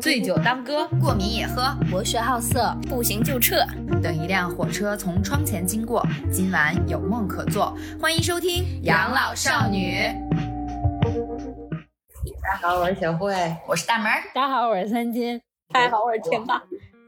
[0.00, 3.64] 醉酒当歌，过敏也喝，博学好色，不行就撤。
[4.02, 7.76] 等一辆火车从窗前经过，今晚有梦可做。
[8.00, 9.96] 欢迎收听《养老少女》。
[12.42, 14.10] 大家好，我是小慧，我是大门。
[14.34, 15.40] 大家好，我是三金。
[15.72, 16.62] 大家好，我是天霸。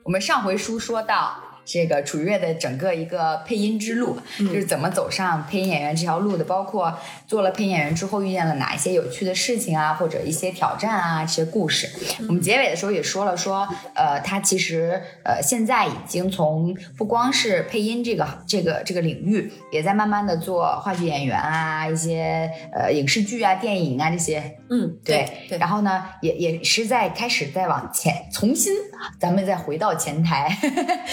[0.04, 1.43] 我们上回书说到。
[1.64, 11.88] 这个楚月的整个一个配音之路，就是怎么走上配音演员这条路的，包括做了配音演员之后遇见了哪一些有趣的事情啊，或者一些挑战啊，这些故事。
[12.28, 24.58] 我们结尾的时候也说了，说呃，他其实呃现在已经从不光是配音这个这个这个领域，也在慢慢的做话剧演员啊，一些呃影视剧啊、电影啊这些。
[24.68, 25.56] 嗯，对对。
[25.58, 28.72] 然后呢，也也是在开始再往前重新，
[29.18, 30.54] 咱们再回到前台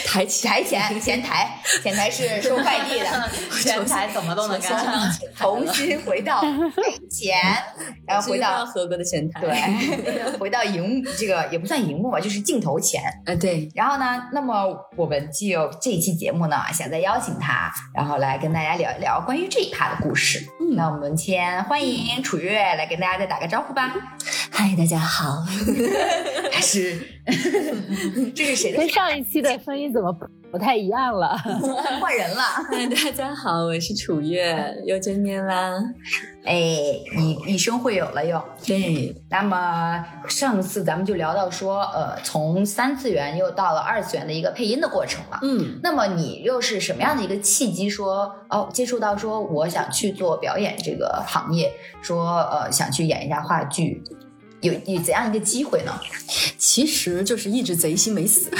[0.05, 0.40] 抬起。
[0.41, 1.49] 台前 前台
[1.81, 3.29] 前台是收快递的，
[3.61, 4.85] 前台怎么都能干。
[5.35, 6.41] 重新回到
[7.09, 7.39] 前，
[8.07, 9.41] 然后回到合格的前台。
[9.41, 13.01] 对，回到荧这个也不算荧幕吧，就是镜头前。
[13.25, 13.69] 呃，对。
[13.73, 20.39] 然后呢，那么我们就这一期节目呢，想再邀请他，然后来跟大家聊一聊关于这一趴的故事。
[20.59, 23.93] 嗯，那我们先欢迎楚月来跟大家再打个招呼吧。
[24.53, 25.43] 嗨，大家好。
[26.51, 27.01] 还是
[28.35, 28.77] 这是谁的？
[28.79, 30.13] 跟上一期的声音怎么？
[30.51, 31.37] 不太一样了，
[32.01, 32.43] 换人了。
[33.03, 35.79] 大家好，我是楚月，又见面啦。
[36.43, 38.43] 哎，一一生会友了又。
[38.65, 45.39] 对，那么上次咱们就聊到说，呃，从三次元又到了二次元的一个配音的过程了。
[45.41, 51.71] 嗯，那么你又是什么样的一个契机，说哦，接触到说我想去做表演这个行业，
[52.01, 54.03] 说呃想去演一下话剧。
[54.61, 55.99] 有有怎样一个机会呢？
[56.57, 58.49] 其实就是一直贼心没死，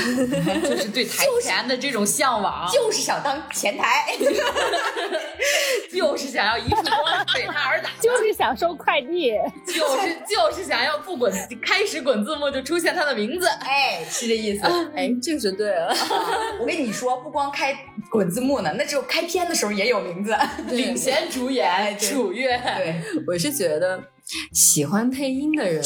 [0.63, 4.05] 就是对台前的这种向往，就是想当前台，
[5.91, 9.31] 就是想要一束光对他而打， 就是想收快递，
[9.67, 15.95] 就是就是想要不滚开始滚字幕就出现他的名字，哎，是这意思，哎，这就对了。
[16.59, 17.77] 我跟你说，不光开
[18.09, 20.35] 滚字幕呢，那只有开篇的时候也有名字，
[20.69, 22.59] 领衔主演楚月。
[22.77, 24.03] 对，我是觉得。
[24.53, 25.83] 喜欢配音的人，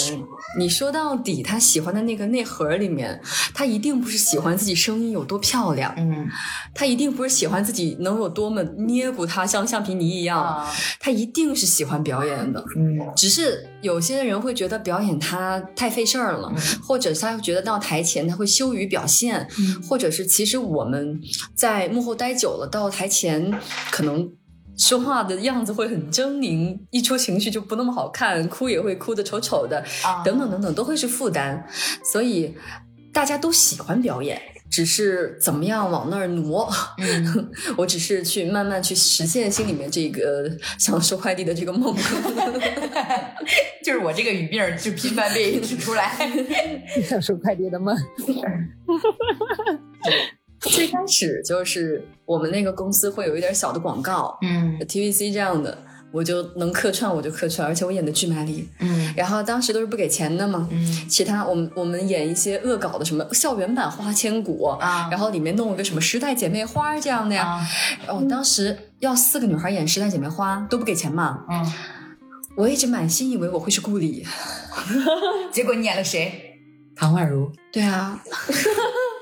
[0.58, 3.22] 你说到底，他喜欢的那个内核里面，
[3.54, 6.28] 他一定不是喜欢自己声音有多漂亮，嗯，
[6.74, 10.66] 他一定不是喜欢自己能有多么捏骨他像橡皮泥一样，
[11.00, 19.48] 他一定是喜欢表演的，嗯，只是有些人会觉得表演他太费事儿了，或者他觉得到台前他会羞于表现，
[19.88, 21.20] 或者是其实我们
[21.54, 23.52] 在幕后待久了，到台前
[23.92, 24.32] 可能。
[24.78, 29.84] 说话的样子会很狰狞，一出情绪就不那么好看，哭也会哭的丑丑的，
[30.24, 31.66] 等等等等，都会是负担。
[32.04, 32.56] 所以
[33.14, 36.70] 大家都喜欢表演，只是怎么样往那儿挪。
[37.78, 41.96] 我只是去慢慢去实现心里面这个想收快递的这个梦。
[43.86, 46.12] 就是我这个语病就频繁被指出来，
[47.08, 47.96] 想收快递的梦。
[50.70, 55.78] 最开始就是我们那个公司会有一点小的广告，嗯，TVC 这样的，
[56.12, 67.60] 我就能客串我就客串，而且我演的巨卖力，嗯，然后当时都是不给钱的嘛，嗯，其他我们我们演一些恶搞的什么校园版花千骨啊，然后里面弄了个什么时代姐妹花这样的呀，
[68.08, 71.74] 然后当时要四个女孩演时代姐妹花都不给钱嘛，嗯，
[72.58, 74.26] 我一直满心以为我会是顾里，
[75.52, 76.60] 结果你演了谁？
[76.96, 78.20] 唐宛如，对啊。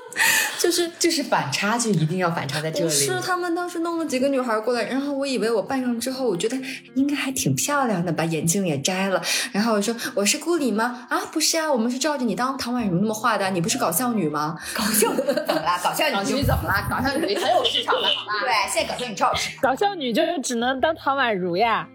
[0.64, 2.90] 就是就是反差，就一定要反差在这里。
[2.90, 6.56] 是他们当时弄了几个女孩过来，然后我以为我扮上之后，我觉得
[6.94, 9.22] 应该还挺漂亮的，把眼镜也摘了。
[9.52, 11.06] 然后我说我是顾里吗？
[11.10, 13.50] 啊，不是啊，我们是照着你当唐宛如那么画的。
[13.50, 14.56] 你不是搞笑女吗？
[14.72, 15.46] 搞笑怎么了？
[15.84, 16.86] 搞笑女怎么了？
[16.88, 18.32] 搞笑女很有市场的，好吧？
[18.40, 19.58] 对，现在搞笑女超有市场。
[19.60, 21.86] 搞笑女就是只能当唐宛如呀。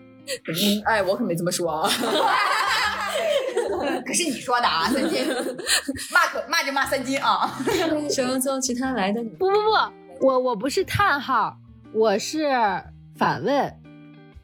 [0.85, 1.89] 哎，我可没这么说啊。
[4.05, 5.25] 可是你说的啊， 三金
[6.11, 7.49] 骂可骂就骂三金啊！
[8.09, 11.57] 生从其他来的不不不，我我不是叹号，
[11.93, 12.49] 我是
[13.17, 13.73] 反问。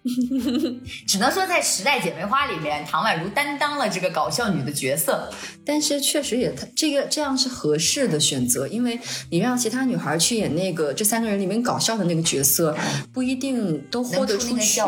[1.08, 5.28] 只能说在《时代姐妹花》里面，唐宛如担当了这个搞笑女的角色，
[5.66, 9.00] 但是确实也，这个这样是合适的选择，因为
[9.32, 12.78] 你让其他女孩去演那个这三个人里面搞笑的那个角色，
[13.12, 14.80] 不一定都豁得出去。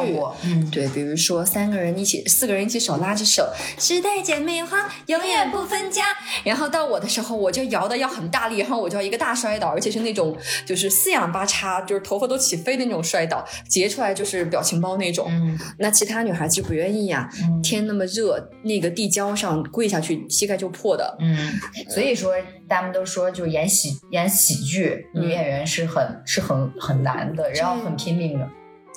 [0.43, 3.51] 嗯，对，比如说三个人一起，四个人一起手拉着手，
[3.83, 6.03] 《时代姐妹花》永远不分家。
[6.43, 15.06] 然后到我的时候，我就摇的要很大力，然后我就要一个大摔倒，而且是那种就是四仰八叉，就是头发都起飞的那种摔倒，截出来就是表情包那。
[15.07, 15.31] 那种，
[15.79, 17.29] 那其他女孩子不愿意呀。
[17.63, 21.17] 天那么热，那个地胶上跪下去，膝盖就破的。
[21.19, 21.53] 嗯，
[21.89, 22.33] 所以说
[22.67, 28.49] 他们都说，就演喜演喜剧，女演员是很是很很难的，然后很拼命的。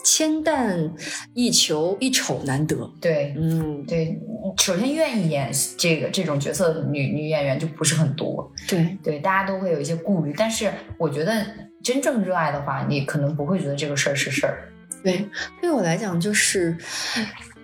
[0.02, 0.92] 千担
[1.34, 2.90] 一求，一丑难得。
[3.00, 4.18] 对嗯，对，
[4.58, 10.34] 首先愿意演这个这种角色的女女演员就不是很多，对，对，大家都会有一些顾虑。
[10.36, 11.44] 但是我觉得
[11.82, 14.69] 真正热爱的话，你可能不会觉得这个事儿是事儿。
[15.02, 15.28] 对，
[15.60, 16.76] 对我来讲就是，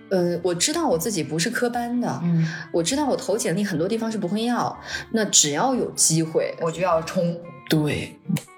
[0.09, 4.77] 呃，我知道我自己不是科班的，嗯，我知道我投简历很多地方是不会要，
[5.11, 7.39] 那只要有机会，我就要冲。
[7.69, 8.15] 对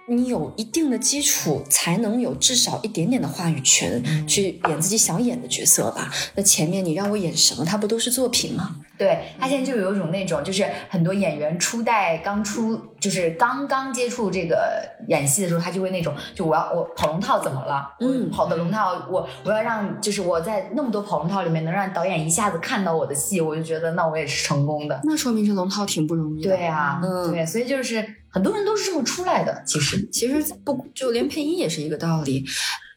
[0.08, 6.10] 你有一定的基础，才能有至少一点点的话语权，嗯去演自己想演的角色吧。
[6.34, 8.78] 那前面你让我演什么，它不都是作品吗？
[8.98, 17.96] 对他现在就有一种那种，就是很多演员初代刚出，就是刚刚接触这个演戏的时候，他就会那种，就我要我跑龙套怎么了？
[18.02, 25.00] 嗯跑的龙套，我我要让，就是我在那么多跑龙套里面能让导演一下子看到我的戏，我就觉得那我也是成功的。
[25.04, 26.50] 那说明这龙套挺不容易的。
[26.50, 30.08] 对啊，嗯对，所以就是很多人都是这么出来的，其实。
[30.12, 32.46] 其实不就连配音也是一个道理，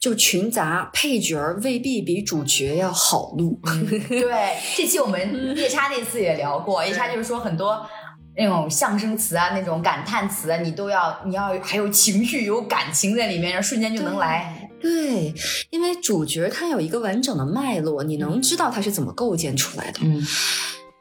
[0.01, 3.61] 就群杂配角儿未必比主角要好录。
[4.09, 5.19] 对，这期我们
[5.57, 7.87] 夜叉那次也聊过，夜叉就是说很多。
[8.35, 14.71] 那种相声词啊，那种感叹词啊，你都要，你要还有情绪、有感情在里面，然后瞬间就能来。
[14.81, 15.35] 对，
[15.69, 20.01] 因为主角他有一个完整的脉络，你能知道他是怎么构建出来的。
[20.01, 20.27] 嗯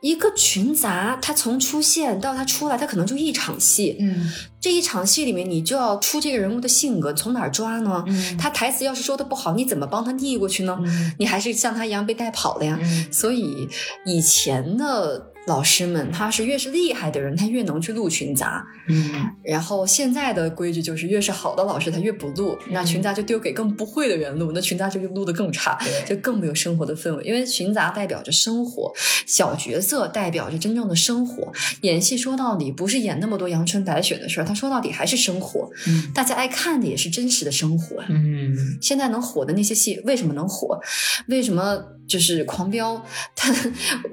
[0.01, 3.95] 一个群杂，他从出现到他出来，他可能就一场戏。
[4.00, 8.03] 嗯这一场戏里面，你就要出这个人物的性格，从哪儿抓呢？
[8.07, 10.77] 嗯他台词要是说的不好，你怎么帮他逆过去呢？
[10.83, 12.77] 嗯你还是像他一样被带跑了呀。
[12.81, 13.68] 嗯所以
[14.06, 18.65] 以前的老师们，他是越是厉害的人，他越能去录群杂。
[18.88, 19.12] 嗯
[19.44, 27.24] 然后现在的规矩就是，越是好的老师，他越不录，那群杂就丢给更不会的人录，那群杂就录得更差，就更没有生活的氛围。
[27.25, 28.94] 因为群杂代表着生活，
[29.25, 31.51] 小角色代表着真正的生活。
[31.81, 35.69] 演戏说到底不是演那么多阳春白雪的事儿，他说到底还是生活。
[35.88, 38.01] 嗯大家爱看的也是真实的生活。
[38.07, 40.80] 嗯现在能火的那些戏，为什么能火？
[41.27, 42.96] 为什么就是《狂飙》？
[43.34, 43.54] 他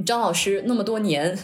[0.07, 1.37] 张老师那么多年，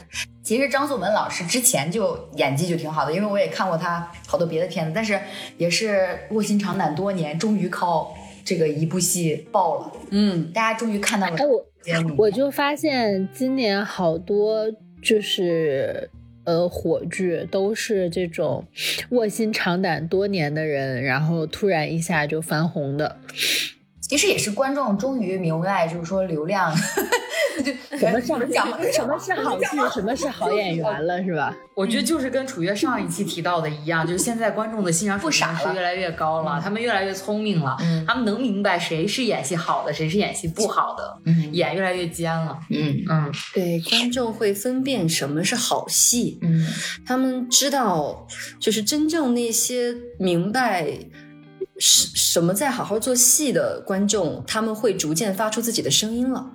[0.45, 5.19] 其实张颂文老师之前就演技就挺好的，因为我也看过他好多别的片子，但是
[5.59, 8.15] 也是卧薪尝胆多年，终于靠
[8.45, 14.71] 这个一部戏爆了，嗯，大家终于看到了哎，我我就发现今年好多
[15.03, 16.09] 就是
[16.45, 18.65] 呃火剧都是这种
[19.11, 23.19] 卧薪尝胆多年的人，然后突然一下就翻红的。
[24.15, 26.73] 其实也是观众终于明白，就是说流量，
[27.59, 28.65] 就什么讲？
[28.93, 31.53] 什么是好剧，什么是好演员了，是吧？
[31.75, 42.57] 我觉得就是跟楚月上一期提到的一样，就是现在观众的欣赏水平不傻是越来越高了，他们越来越聪明了，嗯他们能明白谁是演戏好的，谁是演戏不好的，嗯演越来越尖了。
[42.71, 46.65] 嗯嗯，对，观众会分辨什么是好戏，嗯
[47.05, 48.29] 他们知道，
[48.61, 50.87] 就是真正那些明白
[51.79, 56.50] 什什么在好好做戏的观众，他们会逐渐发出自己的声音了。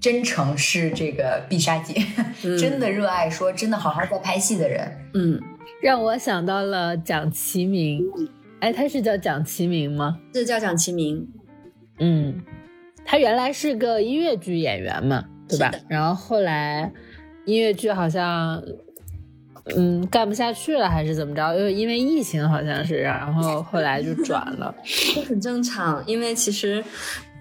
[0.00, 1.94] 真诚是这个必杀技，
[2.44, 5.40] 嗯真的热爱说真的好好在拍戏的人，嗯，
[5.82, 8.02] 让我想到了蒋奇明。
[8.60, 10.18] 哎，他是叫蒋奇明吗？
[10.34, 11.26] 是叫蒋奇明。
[11.98, 12.42] 嗯，
[13.04, 15.72] 他原来是个音乐剧演员嘛，对吧？
[15.88, 16.92] 然后后来
[17.46, 18.62] 音乐剧好像，
[19.74, 21.54] 嗯，干不下去了，还是怎么着？
[21.54, 24.74] 又因为疫情好像是，然后后来就转了。
[25.14, 26.84] 这很正常，因为其实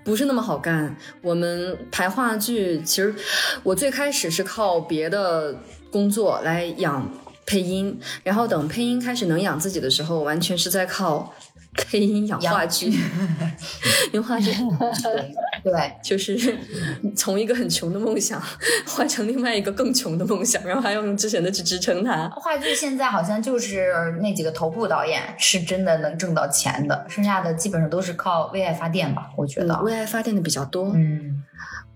[0.05, 0.95] 不是那么好干。
[1.21, 3.13] 我们排话剧，其实
[3.61, 5.53] 我最开始是靠别的
[5.91, 7.11] 工作来养
[7.45, 11.33] 配音，然后等配音开始能养自己的时候，完全是在靠
[11.75, 12.87] 配音养 话剧。
[14.11, 14.51] 因为话剧
[15.63, 16.57] 对，就是
[17.15, 18.41] 从一个很穷的梦想
[18.85, 22.29] 换成另外一个更穷的梦想，然后还要用之前的去支撑它。
[22.29, 29.81] 话剧现在好像就是那几个头部导演是真的能挣到钱的，剩下的基本上都是靠为爱发电吧，我觉得。
[29.81, 30.91] 为爱发电的比较多。
[30.95, 31.43] 嗯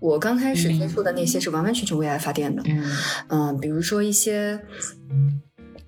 [0.00, 2.62] 我刚开始接触的那些是完完全全为爱发电的。
[2.66, 2.84] 嗯
[3.28, 4.60] 嗯，比如说一些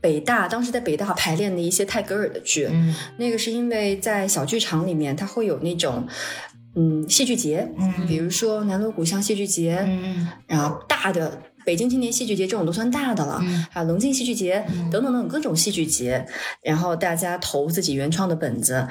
[0.00, 2.95] 北大当时在北大排练的一些泰戈尔的剧，嗯。
[3.16, 6.07] 那个是因为在小剧场里面，它会有那种
[6.75, 8.07] 嗯戏剧节，嗯。
[8.07, 10.28] 比如说南锣鼓巷戏剧节，嗯。
[10.47, 11.42] 然后大的。
[11.70, 13.64] 北京青年戏剧节这种都算大的了，嗯。
[13.70, 16.26] 还有龙镜戏剧节等等等各种戏剧节，
[16.64, 18.84] 然后大家投自己原创的本子，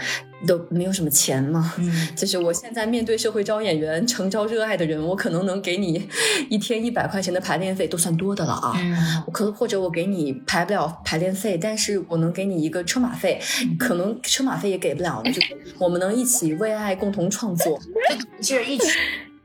[0.47, 2.07] 都没有什么钱嘛，嗯。
[2.15, 6.07] 就是我现在面对社会招演员、诚招热爱的人，我可能能给你
[6.49, 8.73] 一天一百块钱的排练费，都算多的了啊。
[8.77, 9.23] 嗯。
[9.27, 13.41] 我可或者我给你排不了排练费，但是我能给你一个车马费，
[13.77, 15.41] 可能车马费也给不了，就是
[15.77, 17.77] 我们能一起为爱共同创作。
[18.39, 18.87] 就是一群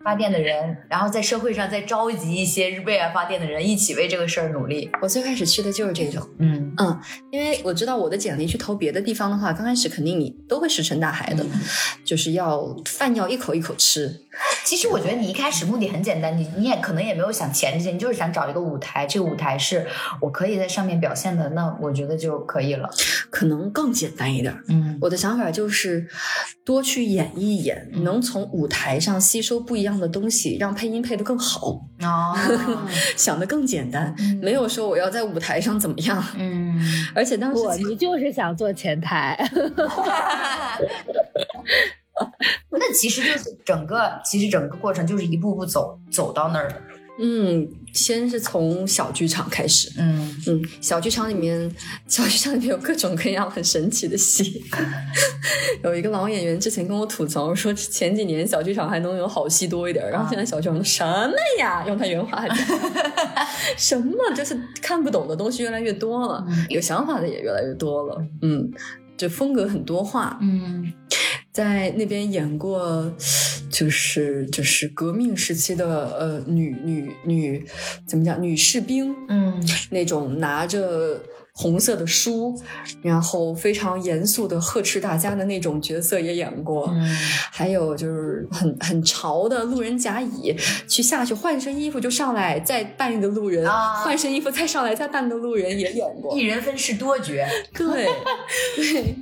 [0.04, 4.90] 发电的人，然后在社会上再召集一些为爱发电的人，一起为这个事儿努力。
[5.00, 7.00] 我最开始去的就是这种，嗯嗯，
[7.32, 11.44] 因为我知道我的简历去投别的地方的话，刚开始肯定你都会石沉大海的，
[12.04, 14.20] 就是要饭要一口一口吃。
[14.64, 19.86] 其实我觉得你一开始目的很简单，你你也可能也没有想钱这些，你就是想找一个舞台，这个舞台是
[20.20, 22.90] 我可以在上面表现的，那我觉得就可以了。
[23.30, 24.62] 可能更简单一点儿。
[24.68, 26.06] 嗯我的想法就是
[26.64, 31.80] 多去演一演，能从舞台上吸收不一样的东西，让配音配得更好。
[32.02, 32.36] 哦，
[33.16, 36.24] 想得更简单，没有说我要在舞台上怎么样。
[36.36, 36.78] 嗯，
[37.14, 39.38] 而且当时不，你就是想做前台。
[42.70, 46.80] 那其实就是整个，其实整个过程就是一步步走走到那儿的。
[47.18, 49.90] 嗯，先是从小剧场开始。
[49.98, 51.70] 嗯嗯，小剧场里面，
[52.08, 54.64] 小剧场里面有各种各样很神奇的戏。
[55.84, 61.84] 有一个老演员之前跟我吐槽说，前几年小剧场还能有好戏多一点，然后现在小剧场都什么呀？
[61.86, 62.56] 用他原话讲，
[63.76, 68.26] 什么就是看不懂的东西越来越多了，有想法的也越来越多了。
[68.42, 68.68] 嗯，
[69.16, 70.38] 就风格很多化。
[70.42, 70.92] 嗯
[71.54, 73.14] 在那边演过，
[73.70, 75.86] 就是就是革命时期的
[76.18, 77.64] 呃女女女
[78.04, 82.60] 怎么讲女士兵，嗯那种拿着红色的书，
[83.02, 87.00] 然后非常严肃的呵斥大家的那种角色也演过，嗯
[87.52, 90.52] 还有就是很很潮的路人甲乙，
[90.88, 97.32] 去下去换身衣服就上来再扮一个路人，啊换身衣服再上来再扮个路人也演过一，人分饰多角。
[97.72, 98.08] 对
[98.74, 99.14] 对。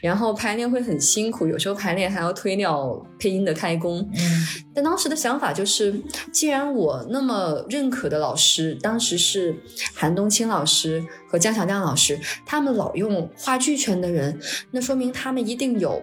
[0.00, 4.00] 然后排练会很辛苦，有时候排练还要推掉配音的开工。
[4.00, 5.94] 嗯但当时的想法就是，
[6.32, 9.54] 既然我那么认可的老师，当时是
[9.94, 14.36] 韩冬青老师和江小亮老师，他们老用话剧圈的人，
[14.72, 16.02] 那说明他们一定有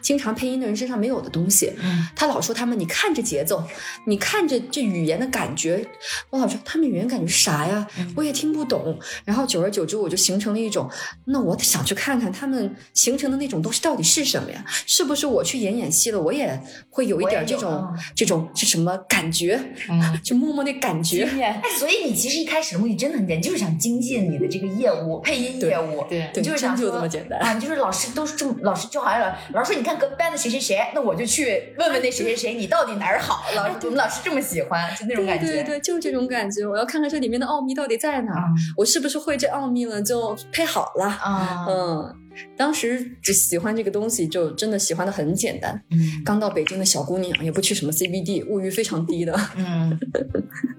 [0.00, 1.72] 经常配音的人身上没有的东西。
[1.82, 3.62] 嗯他老说他们，你看着节奏，
[4.06, 5.86] 你看着这语言的感觉，
[6.30, 7.86] 我老说他们语言感觉啥呀？
[8.14, 8.98] 我也听不懂。
[9.24, 10.90] 然后久而久之，我就形成了一种，
[11.26, 14.64] 那我想去看看他们形成的那种东西到底是什么呀？
[14.86, 16.60] 是不是我去演演戏了，我也
[16.90, 19.60] 会有一点这种这种是什么感觉？
[19.88, 20.00] 嗯。
[20.22, 21.24] 就默默那感觉。
[21.40, 26.04] 哎，所以你其实一开始的目的真的很简单，就是想精进你的这个业务，配音业务。
[26.08, 27.54] 对你就是想真就说这么简单啊！
[27.54, 33.44] 你就是老师都是这么，老师就好像老老师说，你看隔壁班的谁谁谁，那我就去问问那谁谁谁，你到底哪儿好？
[33.54, 35.46] 老师我们老师这么喜欢，就那种感觉。
[35.46, 36.66] 对对对，就是这种感觉。
[36.66, 41.06] 我要看看这里面的奥秘到底在哪儿，嗯我是不是会这奥秘了就配好了。
[41.06, 42.14] 啊，嗯，
[42.56, 45.80] 当时只喜欢这个东西，就真的喜欢的很简单。
[45.90, 49.38] 嗯刚到北京的小姑娘，也不去什么 CBD，物欲非常低的。
[49.56, 49.98] 嗯，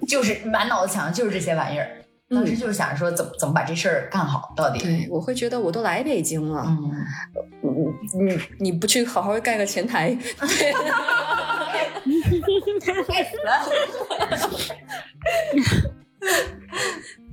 [0.07, 1.87] 就是满脑子想的就是这些玩意儿。
[2.31, 4.79] 当时就是想说怎么怎么把这事儿干好，到底。
[4.79, 6.89] 对，我会觉得我都来北京了，嗯，
[7.61, 10.09] 你你你不去好好盖个前台，
[10.39, 10.73] 对，
[13.03, 13.51] 害死了。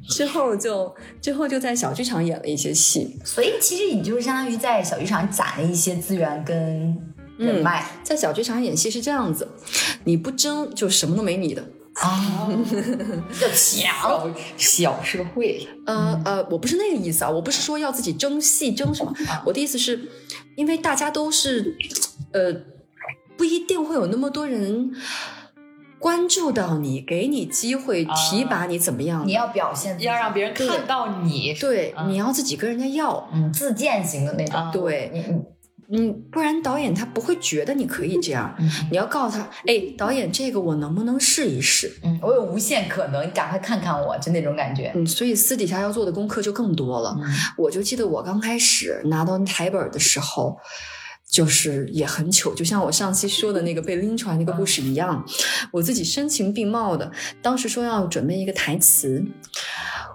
[0.09, 6.97] 之后就之后就在小剧场演了一些戏，所以其实你就是相当于在小剧场攒了一些资源跟
[7.37, 9.49] 人脉在小剧场演戏是这样子，
[10.05, 11.63] 你不争就什么都没你的。
[12.01, 12.49] 啊，
[13.41, 15.67] 要强小社会。
[15.87, 19.13] 呃呃，我不是那个意思啊，我不是说要自己争戏争什么，
[19.45, 20.09] 我的意思是，
[20.57, 21.77] 因为大家都是，
[22.33, 22.55] 呃，
[23.37, 24.93] 不一定会有那么多人
[25.99, 29.21] 关注到你，给你机会提拔你怎么样。
[29.21, 29.27] 的？
[29.27, 34.55] 你要表现，要让别人看到你，对，嗯你要自己跟人家要，嗯自荐型的那种。
[34.55, 34.71] 啊。
[34.73, 35.43] 对，你你
[35.91, 38.55] 嗯，不然导演他不会觉得你可以这样。
[38.59, 41.91] 嗯你要告诉他，哎，导演，这个我能不能试一试？
[42.05, 44.93] 嗯，我有无限可能，你赶快看看我，就那种感觉。
[44.95, 47.17] 嗯，所以私底下要做的功课就更多了。
[47.19, 47.25] 嗯
[47.57, 50.59] 我就记得我刚开始拿到台本的时候，
[51.31, 55.25] 就是也很糗，就像我上期说的那个被拎出来那个故事一样，
[55.73, 59.25] 我自己声情并茂的，当时说要准备一个台词。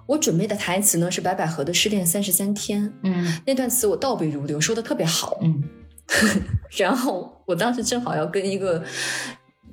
[0.05, 5.39] 我准备的台词呢是白百合的《失恋三十三天》，嗯那段词我倒背如流，说的特别好。
[5.41, 5.63] 嗯
[6.77, 8.83] 然后我当时正好要跟一个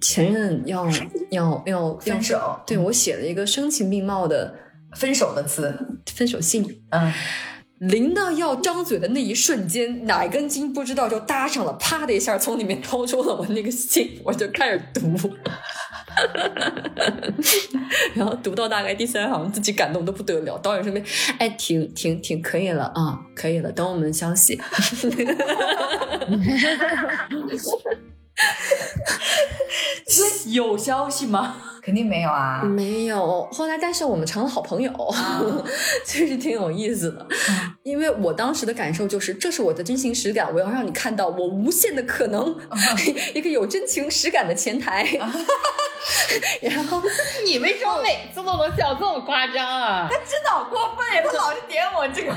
[0.01, 0.89] 前任要
[1.31, 4.55] 要要分手对我写了一个声情并茂的
[4.95, 5.77] 分手的词，
[6.15, 6.83] 分手信。
[6.91, 7.13] 嗯，
[7.81, 15.17] 临到要张嘴的那一瞬间，哪根筋不知道就搭上了，啪的一下从里面掏出了我那个信，我就开始读，
[18.15, 20.59] 然后读到大概第三行，自己感动的不得了。
[20.59, 20.93] 导演说
[21.39, 24.61] ：“哎，停停停，可以了啊，可以了，等我们消息。”
[30.53, 31.57] 有消息吗？
[31.83, 32.63] 肯定没有啊。
[32.63, 34.93] 没有，后来但是我们成了好朋友，
[36.05, 37.27] 确实 挺有意思的。
[37.83, 42.55] 因为我当时的感受就是，这是我的真情实感，我要让你看到我无限的可能，
[43.35, 45.07] 一个有真情实感的前台。
[46.61, 47.03] 然后
[47.45, 50.09] 你为什么每次都能笑这么夸张啊？
[50.11, 51.23] 他真的好过分呀！
[51.25, 52.33] 他老是点我这个。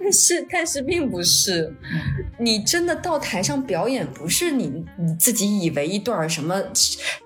[0.00, 1.72] 但是但是并不是，
[2.38, 6.60] 你真的到台上表演，不是你你自己以为一段儿什么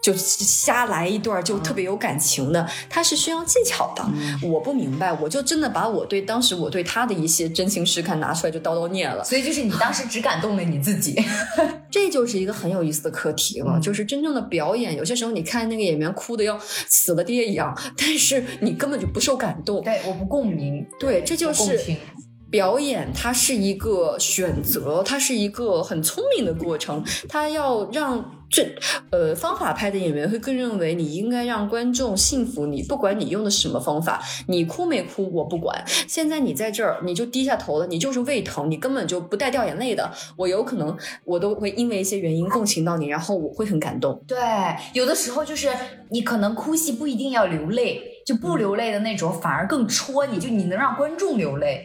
[0.03, 4.05] 就瞎来一段就特别有感情的，它是需要技巧的。
[4.43, 9.25] 我不明白，我就真的把我对当时我对他的一些真情实感拿出来就叨叨念了。
[9.25, 11.17] 所以就是你当时只感动了你自己。
[11.91, 19.83] 这就是一个很有意思的课题了，就是真正的表演，有些时候你看那个演员哭的要死了爹一样，但是你根本就不受感动。
[19.83, 20.87] 对，我不共鸣。
[21.00, 21.97] 对，这就是
[22.50, 28.38] 表演，它是一个选择，它是一个很聪明的过程，它要让。
[28.50, 28.67] 这
[29.11, 35.85] 呃，方法派的演员会更认为你应该让观众信服你，不管你用的是什么方法，你哭没哭我不管。
[36.07, 40.11] 现在你在这儿，你就低下头了，你就是胃疼，你根本就不带掉眼泪的。
[40.37, 44.19] 我有可能我都会因为一些原因共情到你，然后我会很感动。
[44.26, 44.38] 对，
[44.95, 45.69] 有的时候就是
[46.09, 51.85] 你可能哭戏不一定要流泪，就不流泪的那种反而更戳你，就你能让观众流泪。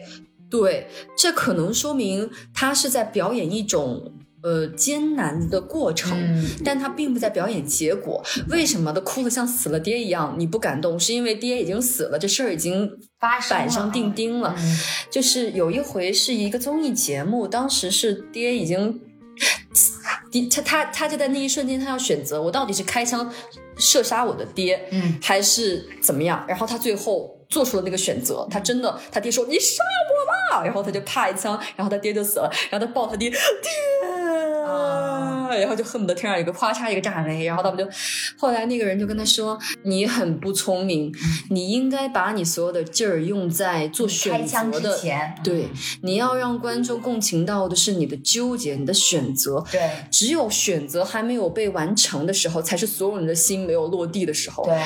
[0.50, 4.12] 对，这可能说明他是在表演一种。
[4.44, 8.22] 呃，艰难的过程，嗯但他并不在表演结果。
[8.50, 10.34] 为什么他哭得像死了爹一样？
[10.38, 14.54] 你不感动，是因为爹已经死了，这事儿已经板上钉钉了。
[14.58, 14.76] 嗯
[15.10, 19.00] 就是有一回是一个综艺节目，当时是爹已经，
[20.50, 23.32] 他他他就在那一瞬间，他要选择我到底是开枪
[23.78, 26.44] 射杀我的爹，嗯，还是怎么样？
[26.46, 29.82] 然后他最后做出了那个选择，他真的，他爹说你杀
[30.52, 33.38] 我吧，然后他就啪一枪，然后他爹就死了，然后他抱他爹，爹。
[34.74, 37.88] 啊然后就恨不得天上有个咔嚓一个炸雷，然后他们就，
[38.36, 41.14] 后来那个人就跟他说：“你很不聪明，
[41.50, 45.68] 你应该把你所有的劲儿用在做选开枪之择的前，对，
[46.02, 49.64] 你要让观众共情到的是你的纠结，你的选择。
[49.70, 54.64] 对只有选择还没有被完成的时候，才是所有人的心没有落地的时候。
[54.64, 54.82] 对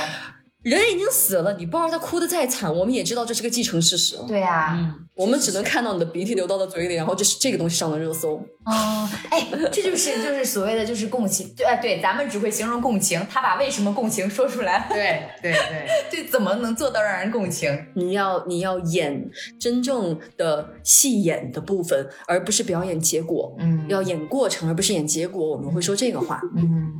[0.62, 4.24] 人已经死了，你不知道他哭的再惨，我们也知道这是个既成事实了。
[4.26, 8.44] 对啊，我们只能看到你的鼻涕流到了嘴里，然后这是这个东西上了热搜。
[8.68, 17.86] 哦，哎，这就是就是所谓的就是共情，对，哎，对，咱们只会形容共情，他把为什么共情说出来，对对对，这 怎么能做到让人共情？
[17.94, 23.54] 你要你要演真正的戏演的部分，而不是表演结果。
[23.58, 25.48] 嗯要演过程，而不是演结果。
[25.48, 26.92] 我们会说这个话，嗯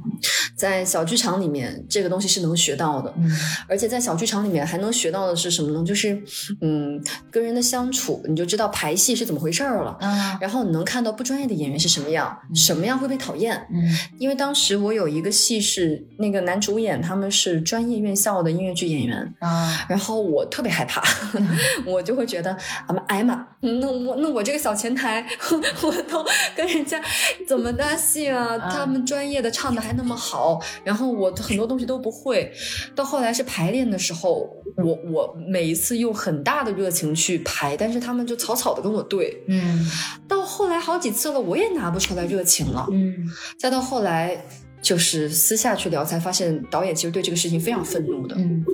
[0.57, 3.13] 在小剧场里面，这个东西是能学到的。
[3.19, 3.31] 嗯
[3.69, 5.85] 而且在小剧场里面还能学到的是什么呢？
[5.85, 6.23] 就是，
[6.63, 9.97] 嗯，跟人的相处，你就知道排戏是怎么回事儿了。
[10.01, 13.55] 嗯然后你能看到不专业的演员是什么样，什么样会被讨厌。
[13.73, 13.83] 嗯。
[14.19, 19.87] 因为当时我有一个戏是那个男主演，他们是专业院校的音乐剧演员，啊。
[19.89, 21.03] 然后我特别害怕，
[21.85, 22.53] 我就会觉得
[22.87, 25.27] 啊妈，哎呀妈，那我那我这个小前台，
[25.83, 26.25] 我都
[26.57, 27.01] 跟人家
[27.47, 28.57] 怎么搭戏啊？
[28.71, 32.53] 他们专业的唱的还那么好，然后我很多东西都不会。
[32.95, 39.43] 到后来是排练的时候，我我每一次用很大的热情去排，但是他们就草草的跟我对。
[39.49, 39.85] 嗯
[40.29, 42.87] 到后来好几次了，我也拿不出来热情了。
[42.91, 44.45] 嗯再到后来。
[44.81, 48.37] 就是私下去聊，才发现导演其实对这个事情非常愤怒的。
[48.39, 48.65] 嗯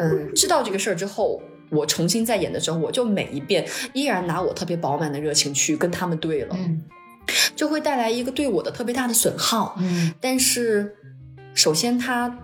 [0.00, 6.82] 嗯，知道这个事儿之后，我重新再演的时候，我就每一遍依然拿我特别饱满的热情去跟他们对了，嗯
[7.54, 9.76] 就会带来一个对我的特别大的损耗。
[9.80, 10.94] 嗯但是，
[11.54, 12.38] 首先他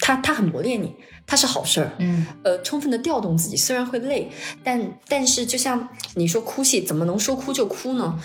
[0.00, 0.96] 他他很磨练你，
[1.28, 1.92] 它是好事儿。
[1.98, 2.26] 嗯。
[2.42, 4.28] 呃，充分的调动自己，虽然会累，
[4.64, 8.18] 但但是就像你说哭戏，怎么能说哭就哭呢？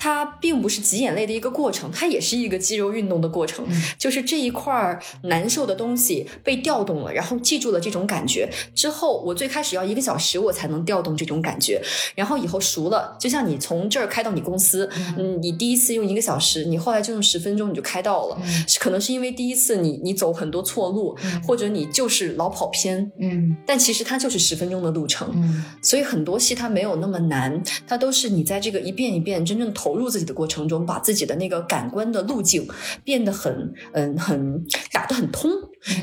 [0.00, 3.64] 它并不是挤眼泪的一个过程，它也是一个肌肉运动的过程。
[3.68, 3.82] 嗯。
[3.98, 8.48] 就是这一块儿难受的东西被调动了，然后记住了这种感觉。
[8.74, 11.82] 之后，我最开始要一个小时我才能调动这种感觉，
[12.14, 18.64] 然后以后熟了，就像你从这儿开到你公司，嗯，你第一次用一个小时，你后来就用十分钟你就开到了，嗯。
[18.78, 21.42] 可能是因为第一次你你走很多错路，嗯。
[21.42, 23.54] 或者你就是老跑偏，嗯。
[23.66, 25.30] 但其实它就是十分钟的路程。
[25.34, 25.62] 嗯。
[25.82, 32.66] 所以很多戏它没有那么难，它都是你在这个一遍一遍真正投入自己的过程中，把自己的那个感官的路径
[33.04, 35.50] 变得很嗯很打得很通，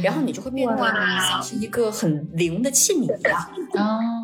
[0.04, 3.38] 然后你就会变得像是一个很灵的器皿一样。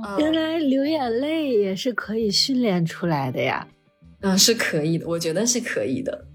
[0.04, 3.66] 啊原来流眼泪也是可以训练出来的呀，
[4.22, 6.26] 嗯，是可以的，我觉得是可以的。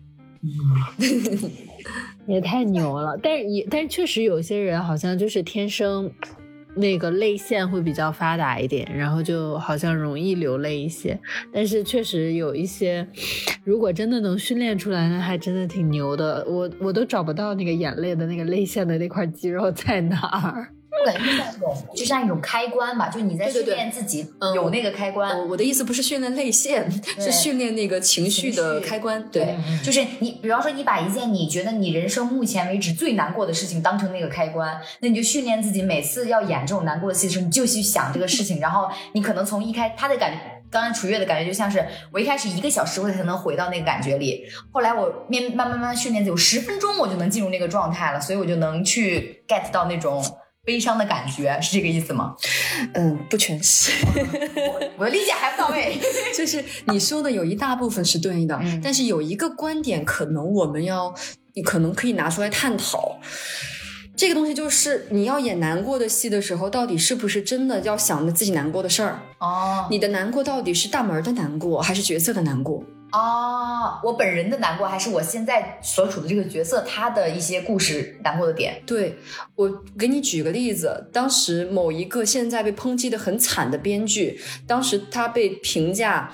[2.26, 3.18] 也太牛了。
[3.22, 6.10] 但是也但是确实有些人好像就是天生
[6.74, 11.18] 那个泪腺会比较发达一点，然后就好像容易流泪一些。
[11.50, 13.06] 但是确实有一些，
[13.64, 16.44] 如果真的能训练出来，那还真的挺牛的。
[16.46, 20.68] 我我都找不到那个眼泪的那个泪腺的那块肌肉在哪儿。
[21.06, 25.38] 我感觉就像一种，就像一种开关吧，就你在训练自己嗯有那个开关。
[25.38, 29.22] 我我的意思不是训练泪腺，是训练那个情绪的开关。
[29.30, 40.40] 对，就是你，比方说你把一件你觉得你人生目前为止最难过的事情当成那个开关，那你就训练自己，每次要演这种难过的戏的时候，你就去想这个事情，然后你可能从一开他的感觉。
[40.68, 50.22] 刚才楚月的感觉就像是我一开始一个小时我才能回到那个感觉里，后来我面慢慢慢慢训练，有十分钟我就能进入那个状态了，所以我就能去 get 到那种
[50.66, 52.34] 悲伤的感觉，是这个意思吗？
[52.92, 53.92] 嗯，不全是，
[54.98, 55.96] 我的理解还不到位。
[56.36, 61.14] 就是你说的有一大部分是对的，嗯但是有一个观点可能我们要，
[61.54, 63.18] 你可能可以拿出来探讨。
[64.16, 69.20] 这个东西就是你要演难过的戏的时候，到底是不是真的要想着自己难过的事儿？
[69.38, 72.82] 哦你的难过到底是大门的难过，还是角色的难过？
[73.12, 78.82] 哦，我本人的难过，还是我现在所处的这个角色他的一些故事难过的点？
[78.84, 79.16] 对
[79.54, 86.30] 我给你举个例子，当时某一个现在被抨击的很惨的编剧，当时他被评价，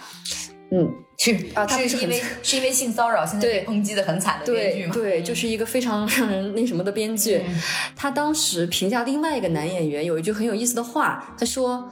[0.70, 4.94] 嗯，是啊他是是因为是因为性骚扰，现在被对抨击的很惨的编剧嘛？
[4.94, 7.42] 对对，就是一个非常让人那什么的编剧。
[7.46, 7.60] 嗯
[7.94, 11.88] 他当时评价另外一个男演员有一句很有意思的话，他说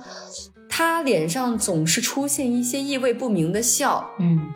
[0.68, 4.52] 他脸上总是出现一些意味不明的笑，嗯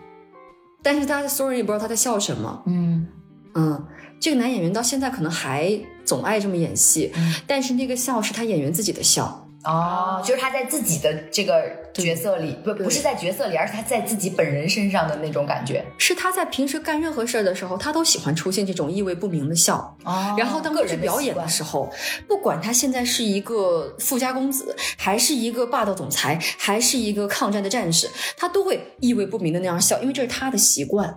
[0.84, 2.62] 但是大家所有人也不知道他在笑什么。
[2.66, 3.06] 嗯
[3.54, 3.86] 嗯，
[4.20, 9.43] 这个男演员到现在可能还总爱这么演戏，嗯但是那个笑是他演员自己的笑。
[9.64, 15.84] 哦，就是他在自己的这个角色里，不不是在角色里，而是他在自己本人身上的那种感觉。
[15.98, 19.96] 是他在平时干任何事儿的时候，他都喜欢出现这种意味不明的笑。
[20.04, 21.90] 哦然后当他去表演的，时候，
[22.28, 31.14] 不管他现在是一个富家公子，还是一个霸道总裁，还是一个抗战的战士，他都会意味不明的那样笑，因为这是他的习惯。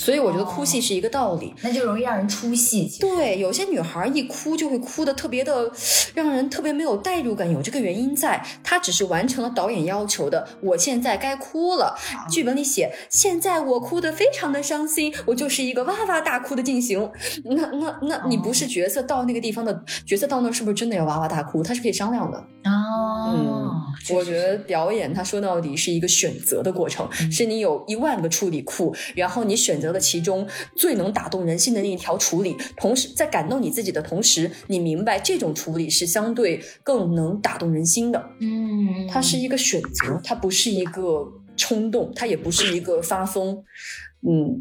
[0.00, 1.52] 所以我觉得哭戏是一个道理。
[1.60, 2.90] 那就容易让人出戏。
[2.98, 5.70] 对，有些女孩一哭就会哭的特别的，
[6.14, 7.50] 让人特别没有代入感。
[7.52, 11.94] 有这个原因在，她只是完成了导演要求的，我现在该哭了。
[12.30, 17.10] 剧本里写，现在我哭的非常的伤心，我就是一个哇哇大哭的进行。
[17.44, 21.62] 那那那你不是角色到那个地方的角色到那儿是不是真的要哇哇大哭？
[21.62, 22.42] 他是可以商量的。
[22.64, 38.30] 哦，确实我觉得表演它说到底是一个选择的过程，是你有一万个处理库，然后你选择了其中最能打动人心的那一条处理，同时在感动你自己的同时，你明白这种处理是相对更能打动人心的。
[38.40, 41.26] 嗯，它是一个选择，它不是一个
[41.56, 43.62] 冲动，它也不是一个发疯。
[44.22, 44.54] 嗯，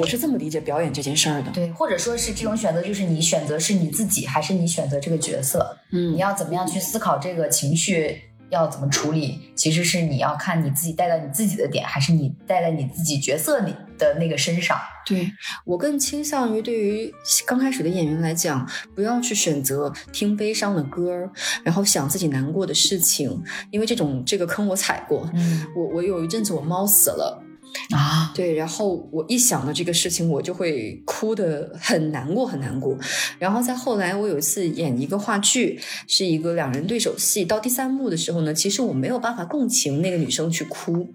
[0.00, 1.50] 我是这么理解表演这件事儿的。
[1.52, 5.76] 对，或者说是这种选择，就是你选择是你自己，还是你选择这个角色？
[5.90, 8.18] 嗯你要怎么样去思考这个情绪
[8.52, 9.40] 要怎么处理？
[9.56, 14.78] 其实是你要看你自己带到你自己的点，还是你带在你自己角色里的那个身上。
[15.04, 15.28] 对
[15.64, 17.12] 我更倾向于对于
[17.44, 21.30] 刚开始的演员来讲，不要去选择听悲伤的歌儿，
[21.64, 25.28] 然后想自己难过的事情，因为这种这个坑我踩过。
[25.34, 27.42] 嗯我我有一阵子我猫死了，
[27.90, 32.96] 啊，对，然后我一想到这个事情，我就会哭得很难过，很难过。
[33.38, 41.12] 然后在后来，我有一次演一个话剧，是一个两人对手戏，到第三幕的时候呢，其实我没有办法共情那个女生去哭，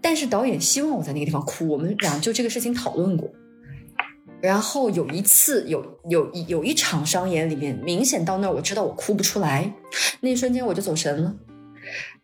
[0.00, 3.30] 但是导演希望我在那个地方哭，我们俩就这个事情讨论过。
[4.42, 9.72] 然后有一次，有有有一场商演里面，明显到那儿我知道我哭不出来，
[10.20, 11.34] 那一瞬间我就走神了。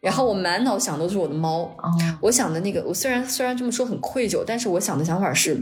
[0.03, 5.57] 然后我满脑想都是我的猫，哦，我想的那个，我虽然虽然这么说很愧疚，但是我想的想法是，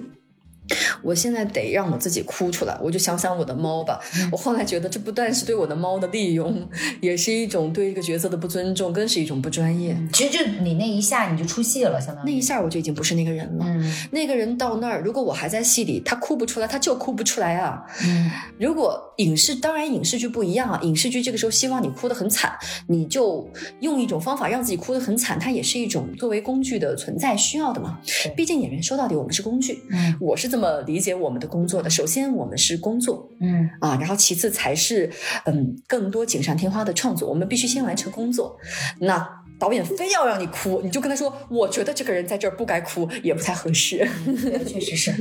[1.03, 4.01] 我现在得让我自己哭出来，我就想想我的猫吧。
[4.31, 6.69] 我后来觉得，这不但是对我的猫的利用，
[7.01, 9.97] 也是一种对这个角色的不尊重，更是一种不专业。
[10.13, 13.65] 其实就你那一下你就出戏了，相当于那一下我就已经不是那个人了。
[13.67, 13.81] 嗯
[14.11, 17.85] 那个人到那儿，如果我还在戏里，他哭不出来，他就哭不出来啊。
[18.05, 22.53] 嗯如果影视，当然影视剧不一样啊，影视剧这个时候希望你哭得很惨，
[22.89, 23.49] 你就
[23.81, 27.99] 用一种方法让自己哭得很惨，它也是一种作为工具的存在需要的嘛。
[28.37, 31.89] 毕竟演员说到底我们是工具，嗯我是这么理解我们的工作的。
[31.91, 35.11] 首先我们是工作嗯啊，然后其次才是
[35.47, 38.57] 嗯更多锦上添花的创作，我们必须先完成工作。
[39.01, 39.41] 那。
[39.61, 43.99] 导演非要让你哭，你就跟他说：“我觉得这个人在这儿不该哭，也不太合适。
[44.67, 45.13] 确实是。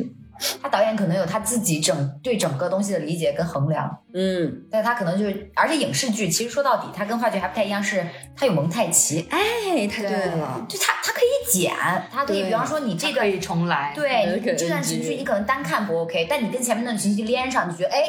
[0.62, 9.40] 他导演可能有他自己整对整个东西的理解跟衡量，”嗯，但他可能就是，而且影视剧其实说到底，它跟话剧还不太一样，是它有蒙太奇，哎，
[9.88, 10.66] 太对了。
[10.68, 11.74] 就它它可以剪，
[12.12, 13.92] 它可以，比方说你这个可以重来。
[13.96, 18.04] 对你这段情绪你可能单看不 OK，但你跟前面的情绪连上，你觉得哎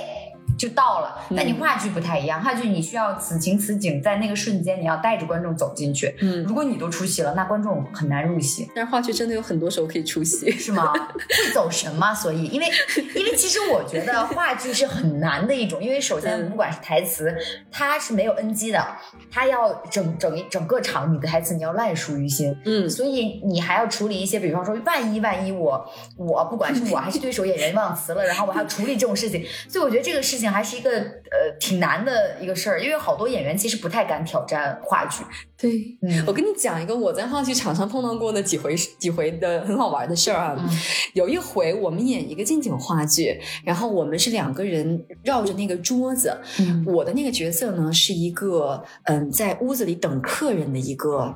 [0.61, 1.19] 就到了。
[1.35, 6.15] 但你话剧不太一样，话剧你需要此情此景，在那个瞬间你要带着观众走进去。
[6.21, 8.69] 嗯，如果你都出戏了，那观众很难入戏。
[8.75, 10.93] 但是话剧真的有很多时候可以出戏，是吗？
[10.93, 12.13] 会走神吗？
[12.13, 12.67] 所以，因为
[13.15, 17.35] 因为其实我觉得话剧是很难的一种，因为首先嗯不管是台词，
[17.73, 18.87] 它是没有 NG 的，
[19.31, 35.23] 它要整整一整个场你的台词你要烂熟于心，嗯所以你还要处理一些，比方说万一万一我我不管是我还是对手演员忘词了，然后我还要处理这种事情，所以我觉得这个事情还是一个呃挺难的一个事儿，因为好多演员其实不太敢挑战话剧。
[35.57, 35.99] 对。
[36.03, 40.57] 嗯我跟你讲一个我在话剧场上碰到过的几回几回的很好玩的事儿啊。
[40.59, 40.69] 嗯
[41.15, 51.35] 有一回我们演一个近景话剧，然后我们是两个人绕着那个桌子，嗯我的那个角色呢是一个嗯在屋子里等客人的一个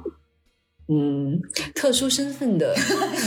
[0.88, 1.40] 嗯
[1.74, 2.74] 特殊身份的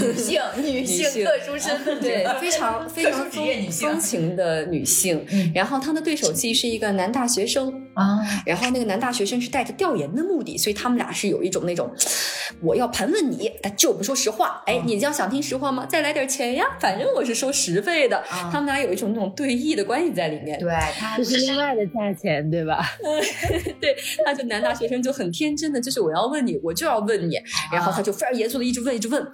[0.01, 5.25] 女性 女性性特殊身份对非常 非常特殊职业女性风情的女性。
[5.31, 11.91] 嗯然后她的对手戏是一个男大学生，啊， 然后那个男大学生是带着调研的目的，所以他们俩是有一种那种，
[12.61, 14.61] 我要盘问你，但就不说实话。
[14.67, 15.85] 哎，你这样想听实话吗？
[15.89, 18.17] 再来点钱呀，反正我是收十倍的。
[18.29, 20.59] 啊他们俩有一种那种对弈的关系在里面。
[20.59, 22.85] 对他这是另外的价钱，对吧？
[23.81, 27.39] 对，他就男大学生就很天真的，就是我要问你，我就要问你，
[27.71, 29.25] 然后他就非常严肃的一直问，一直问。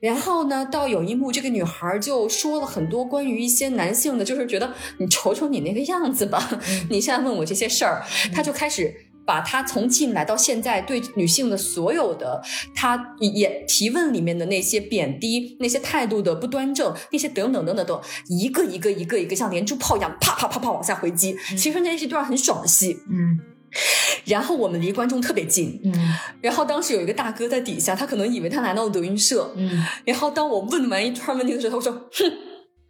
[0.00, 8.02] 然后呢，到有一幕，这个女孩就说了很多关于一些男性的，就是觉得你瞅瞅你那个样子吧，你现在问我这些事儿，
[8.34, 8.94] 她就开始。
[9.26, 12.40] 把他从进来到现在对女性的所有的
[12.76, 21.36] 他也提问里面的那些贬低、那些态度的不端正、那些等等等等等，一个一个一个一个像连珠炮一样啪啪啪啪往下回击。
[21.58, 22.98] 其实那是一段很爽的戏。
[23.10, 23.55] 嗯
[24.26, 25.92] 然后我们离观众特别近，嗯。
[26.40, 32.32] 然后当时有一个大哥在底下，他可能以为他来到了德云社，嗯，然后当我问完一串问题的时候，他说：“哼，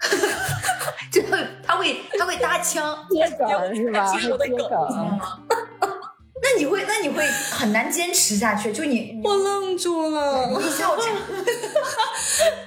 [1.12, 1.22] 就
[1.62, 4.16] 他会他会搭腔，接梗是吧？
[4.18, 4.66] 接我的梗。
[6.42, 10.48] 那你会那你会很难坚持下去，就你我愣住了。
[10.60, 11.16] 你笑场，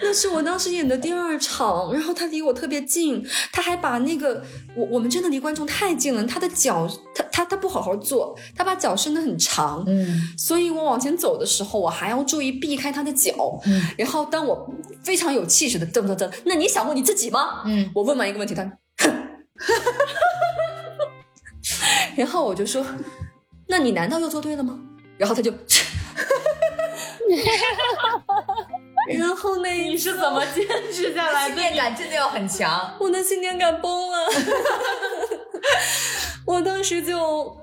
[0.01, 4.43] 那是我当时演的第二场，然后他离我特别近，他还把那个
[4.75, 13.61] 我我们真的离观众太近了，他的脚他他他不好好坐，他把脚伸得很长，嗯所以我往前走的时候，我还要注意避开他的脚。
[13.65, 14.67] 嗯然后当我
[15.03, 17.61] 非常有气势的噔噔噔，那你想过你自己吗？
[17.65, 18.63] 嗯我问完一个问题，他，
[22.15, 22.83] 然后我就说，
[23.69, 24.77] 那你难道又做对了吗？
[25.17, 25.51] 然后他就，
[29.17, 31.61] 然后那你是怎么坚持下来信的？
[31.61, 32.95] 念感真的要很强。
[32.99, 34.17] 我的信念感崩了，
[36.45, 37.57] 我当时就。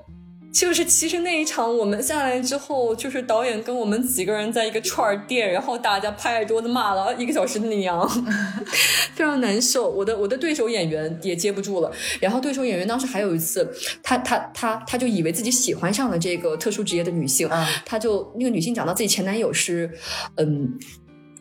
[0.51, 8.07] 就是其实那一场我们下来之后，就是导演跟我们几个人在一个串儿店，然后大家拍着桌子骂了一个小时的娘，
[9.13, 9.89] 非常难受。
[9.89, 19.91] 我的我的对手演员也接不住了，然后对手演员当时还有一次，他他他他就以为自己喜欢上了这个特殊职业的女性，嗯他就那个女性讲到自己前男友是，
[20.35, 20.77] 嗯。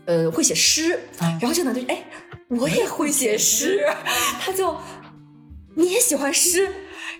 [0.09, 2.05] 呃，会写诗，嗯然后这个男的就哎，
[2.51, 3.81] 我也会写诗，
[4.39, 4.77] 他就
[5.75, 6.69] 你也喜欢诗，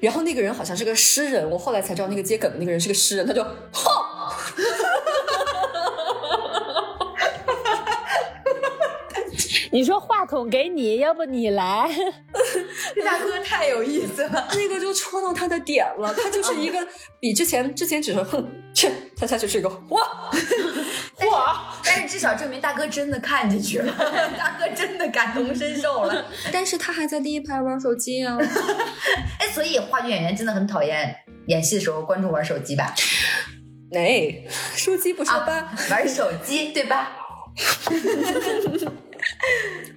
[0.01, 4.37] 然后那个人好像是个诗人，我后来才知道那个接梗的那个人是个诗人，他就哈，
[9.73, 11.91] 你说话筒给你，要不你来？
[12.95, 14.49] 这大哥太有意思了。
[14.55, 16.87] 那个就戳到他的点了，他就是一个
[17.21, 20.03] 比之前之前只是哼切，他下去 是一个哇
[21.33, 23.91] 哇，但是至少证明大哥真的看进去了，
[24.39, 26.27] 大哥真的感同身受了。
[26.53, 28.37] 但是他还在第一排玩手机啊，
[29.41, 32.95] 哎，所以话剧演员真的很讨厌演戏的时候观众玩手机吧？
[33.95, 34.45] 哎，
[34.77, 37.13] 手机不说吧，啊，玩手机对吧？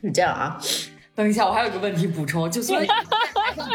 [0.02, 0.58] 是这样啊，
[1.14, 3.06] 等一下，我还有个问题补充，就所以台上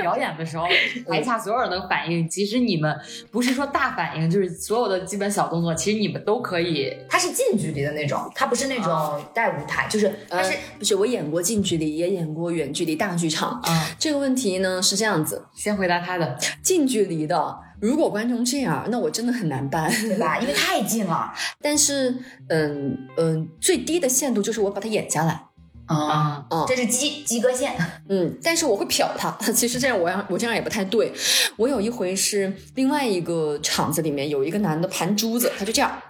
[0.01, 0.67] 表演的时候，
[1.09, 2.95] 台下所有人的反应，其实你们
[3.31, 6.97] 不是说大反应，就是所有的基本小动作，其实你们都可以。
[7.09, 13.61] 他是近距离的那种，他不是那种带舞台，就是他是呃不是我演过近距离，也演过远距离大剧场。
[13.63, 19.91] 啊、这个问题呢是这样子，先回答他的，近距离的，如果观众这样，那我真的很难办。
[19.91, 20.39] 对吧？
[20.39, 22.15] 因为太近了但是，
[22.49, 25.41] 嗯嗯，最低的限度就是我把它演下来。
[25.87, 27.77] 啊啊这是及及格线。
[28.09, 29.31] 嗯，但是我会瞟他。
[29.53, 31.13] 其实这样我要我这样也不太对。
[31.57, 36.03] 我有一回是另外一个场子里面有一个男的盘珠子，他就这样，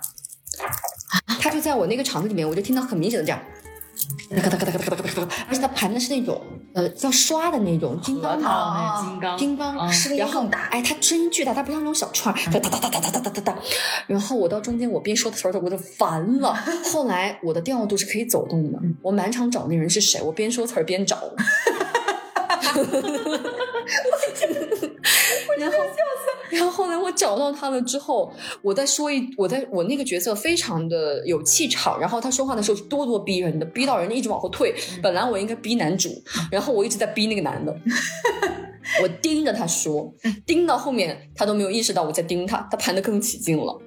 [1.40, 3.40] 他就在我那个场子里面，我就听到很明显的这样。
[4.40, 6.40] 咔哒咔哒咔哒咔哒咔哒，而且他盘的是那种
[6.74, 13.56] 呃叫刷的那种金刚核桃糖，金刚，金刚嗯声音然后更大哎，它声音巨大，它不像那种小串，哒哒哒哒哒哒哒哒哒。
[14.06, 16.54] 然后我到中间，我边说词儿的我就烦了。
[16.92, 21.16] 后来我的调度是可以走动的，我满场找那人是谁，我边说词儿边找。
[21.16, 24.83] 哈哈哈哈哈
[25.58, 25.76] 然后，
[26.50, 34.74] 然后后来我找到他了之后，我在说一，我在我那个角色非常的有气场，然后他说话的时候是咄咄逼人的，逼到人家一直往后退。
[35.02, 36.10] 本来我应该逼男主，
[36.50, 37.74] 然后我一直在逼那个男的。
[39.02, 40.12] 我盯着他说，
[40.46, 43.80] 盯到后面他都没有意识到我在盯他，他盘得更起劲了。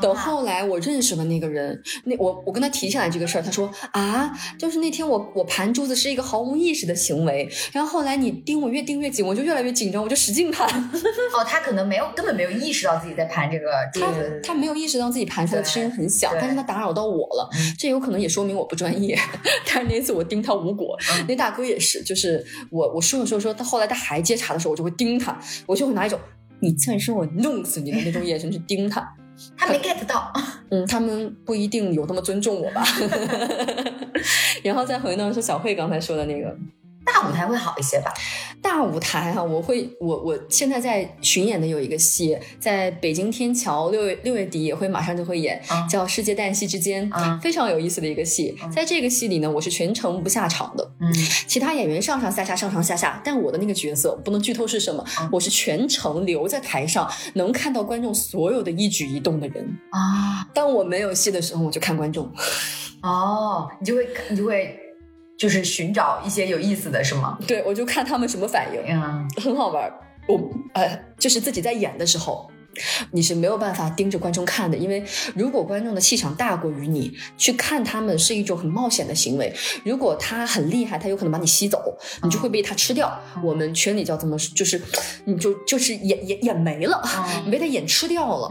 [0.00, 10.68] 等后来我认识了那个人，那我我跟他提起来这个事儿，他说啊，就是那天我我盘珠子是一个毫无意识的行为，然后后来你盯我越盯越紧，我就越来越紧张，我就使劲盘。
[11.34, 14.12] 哦，他可能没有根本没有意识到自己在盘这个，他
[14.42, 19.18] 他没有意识到自己盘出来的声音很小，但是他打扰到我了，这有可能也说明我不专业。
[19.66, 20.96] 但是那次我盯他无果，
[21.28, 26.18] 那大哥也是，就是我我说着说说，他后来他还接茬的时候，我就会盯他，我就会拿一种
[26.60, 29.00] 你再说我弄死你的那种眼神去盯他。
[29.56, 30.32] 他没 get 到，
[30.70, 32.84] 嗯，他们不一定有那么尊重我吧。
[34.62, 36.56] 然后再回到说小慧刚才说的那个。
[37.04, 38.12] 大舞台会好一些吧？
[38.62, 48.56] 大舞台啊，我会，我我现在在巡演的有一个戏，在北京天桥，六月六月底也会马上就会演，叫《世界旦夕之间》，非常有意思的一个戏。
[48.74, 51.12] 在这个戏里呢，我是全程不下场的，嗯，
[51.46, 60.48] 其他演员上上下下，上上下下，但我的那个角色不能剧透是什么，我是全程留在台上，能看到观众所有的一举一动的人啊。
[60.54, 62.30] 当我没有戏的时候，我就看观众。
[63.02, 64.80] 哦，你就会，你就会。
[65.38, 67.38] 就是寻找一些有意思的是吗？
[67.46, 69.92] 对，我就看他们什么反应，嗯，很好玩。
[70.26, 70.40] 我
[70.72, 72.50] 呃，就是自己在演的时候，
[73.10, 79.52] 你是没有办法盯着观众看的，因为如果观众的气场大过于你，去看他们是一种很冒险的行为。
[79.84, 81.78] 如果他很厉害，他有可能把你吸走，
[82.22, 83.20] 你就会被他吃掉。
[83.42, 84.80] 我们圈里叫怎么，就是
[85.26, 87.02] 你就就是演演演没了，
[87.44, 88.48] 你被他演吃掉了。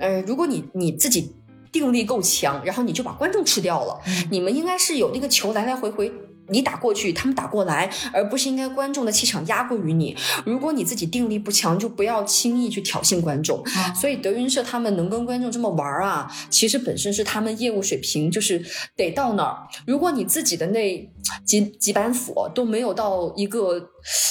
[0.00, 1.32] 呃，如果你你自己。
[1.72, 3.98] 定力够强，然后你就把观众吃掉了。
[4.30, 6.12] 你们应该是有那个球来来回回。
[6.48, 10.14] 你打过去，他们打过来，而不是应该观众的气场压过于你。
[10.44, 13.64] 如果你自己定力不强，就不要轻易去挑衅观众。
[13.98, 18.62] 所以德云社他们能跟观众这么玩啊，其实本身是他们业务水平就是
[18.96, 19.56] 得到那儿。
[19.86, 21.10] 如果你自己的那
[21.46, 23.80] 几几板斧都没有到一个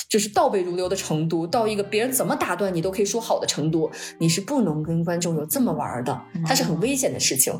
[0.10, 6.22] 就是倒背如流的程度，到一个别人怎么打断你都可以说好的程度，你是不能跟观众有这么玩的。
[6.46, 7.54] 它是很危险的事情。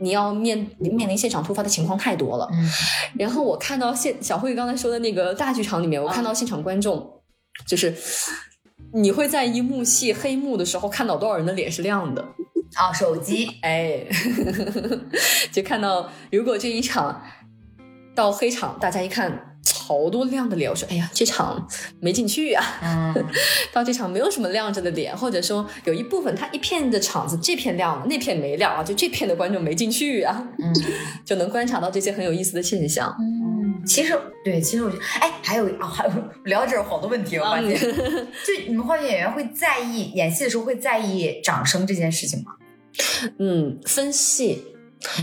[0.00, 2.48] 你要面面临现场突发的情况太多了。
[3.18, 3.86] 然后我看到。
[3.96, 7.22] 现小慧刚才说的那个大剧场里面，我看到现场观众，
[7.66, 7.94] 就是
[8.92, 12.22] 你会在一幕戏黑幕的时候看到多少人的脸是亮的
[12.74, 12.92] 啊？
[12.92, 14.04] 手机，哎，
[15.50, 17.22] 就看到如果这一场
[18.16, 19.52] 到黑场，大家一看。
[19.68, 21.64] 好多亮的脸，我说哎呀，这场
[22.00, 22.64] 没进去啊。
[22.82, 23.14] 嗯，
[23.72, 30.44] 到这场没有什么亮着的脸，或者说有一部分他一片的场子，这片亮了，那片没亮啊，就这片的观众没进去啊。
[30.58, 30.72] 嗯，
[31.24, 33.14] 就能观察到这些很有意思的现象。
[33.20, 36.12] 嗯，其实对，其实我觉得，哎，还有啊，还有
[36.44, 42.52] 聊这有好多问题，我发现， 就你们话剧演员会在意演戏的时候会在意掌声这件事情吗？
[43.38, 44.64] 嗯，分戏。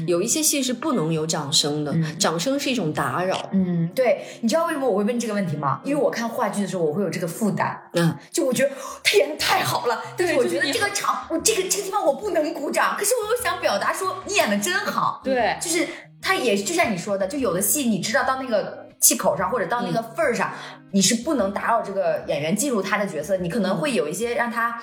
[0.08, 3.50] 有一些戏是不能有掌声的，掌声是一种打扰。
[3.52, 5.82] 嗯，对，你知道为什么我会问这个问题吗？
[5.84, 7.89] 因为我看话剧的时候，我会有这个负担。
[7.93, 8.72] 嗯，就我觉得
[9.04, 12.96] 他演的太好了，但是我觉得这个场，我这个这个地方我不能鼓掌。
[12.98, 15.22] 可是我又想表达说你演的真好。
[15.24, 15.88] 对，就是
[16.22, 20.52] 他也就像你说的，就有的戏你知道到那个气口上或者到那个份儿上，
[20.91, 24.80] 你是不能打扰这个演员进入他的角色，你可能会有一些让他。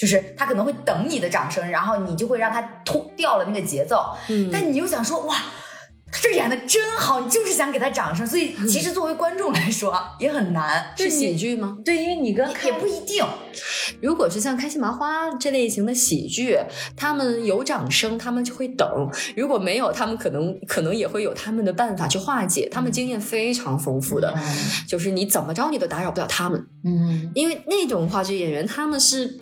[0.00, 4.16] 就是他可能会等你的掌声，然后你就会让他脱掉了那个节奏。
[4.30, 5.36] 嗯，但你又想说哇，
[6.10, 8.26] 他这演的真好，你就是想给他掌声。
[8.26, 10.94] 所以其实作为观众来说也很难。
[10.96, 11.76] 是喜剧吗？
[11.84, 13.22] 对，因为你跟也不一定。
[14.00, 16.56] 如果是像开心麻花这类型的喜剧，
[16.96, 18.88] 他们有掌声，他们就会等；
[19.36, 22.66] 如果没有，他们可能可能也会有他们的办法去化解。
[22.72, 24.34] 他们经验非常丰富的，
[24.88, 26.64] 就是你怎么着你都打扰不了他们。
[26.84, 29.38] 嗯，因为那种话剧演员他们是。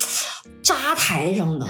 [0.63, 1.67] 扎台上的，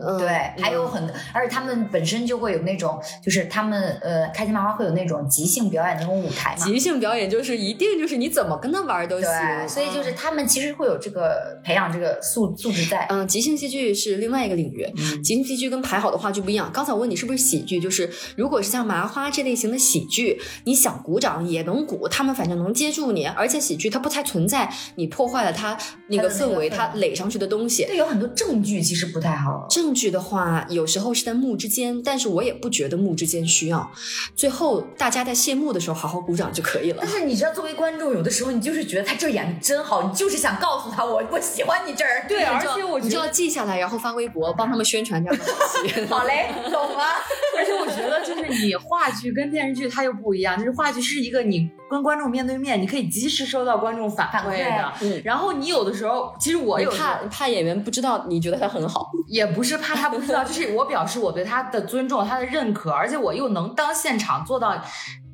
[0.00, 0.28] 嗯，对，
[0.62, 6.64] 还有很，而且他们本身就会有那种，就是他们呃，开心麻花会有那种即兴表演那种舞台嘛。
[6.64, 13.06] 即兴表演就是一定就是你怎么跟他玩都行，所以就是他们其实会有这个培养这个素素质在。
[13.08, 14.86] 嗯，即兴戏剧是另外一个领域，
[15.22, 16.70] 即兴戏剧跟排好的话剧不一样。
[16.72, 25.76] 刚才我问你是不是喜剧，就是如果是像麻花这类型的喜剧，你想鼓掌也能鼓，他们反正能接住你，而且喜剧它不太存在你破坏了它
[26.08, 27.84] 那个氛围，它垒上去的东西。
[27.86, 28.26] 对，有很多。
[28.36, 29.66] 证据其实不太好。
[29.70, 33.88] 证证据的话，有时候是在幕之间，但是我也不觉得幕之间需要。
[34.34, 37.08] 最后大家在谢幕的时候好好鼓掌就可以了但。
[37.08, 42.26] 是你知道，作为观众，有的时候你就是觉得他这演的真好，你就是想告诉他我我喜欢你这儿。
[42.28, 45.54] 对，而且我你就要，记下来，然后发微博帮他们宣传这样的东
[45.88, 46.04] 西。
[46.10, 47.04] 好嘞，懂了。
[47.56, 54.92] 而且我觉得，就是你话剧跟电视剧它又不一样，就是话剧是一个你跟观众面对面，你可以及时收到观众反馈的。
[55.02, 64.82] 嗯然后你有的时候，其实我怕怕演员不知道你觉得他很好，也不是怕他不知道，就是我表示我对他的尊重、他的认可，而且我又能当现场做到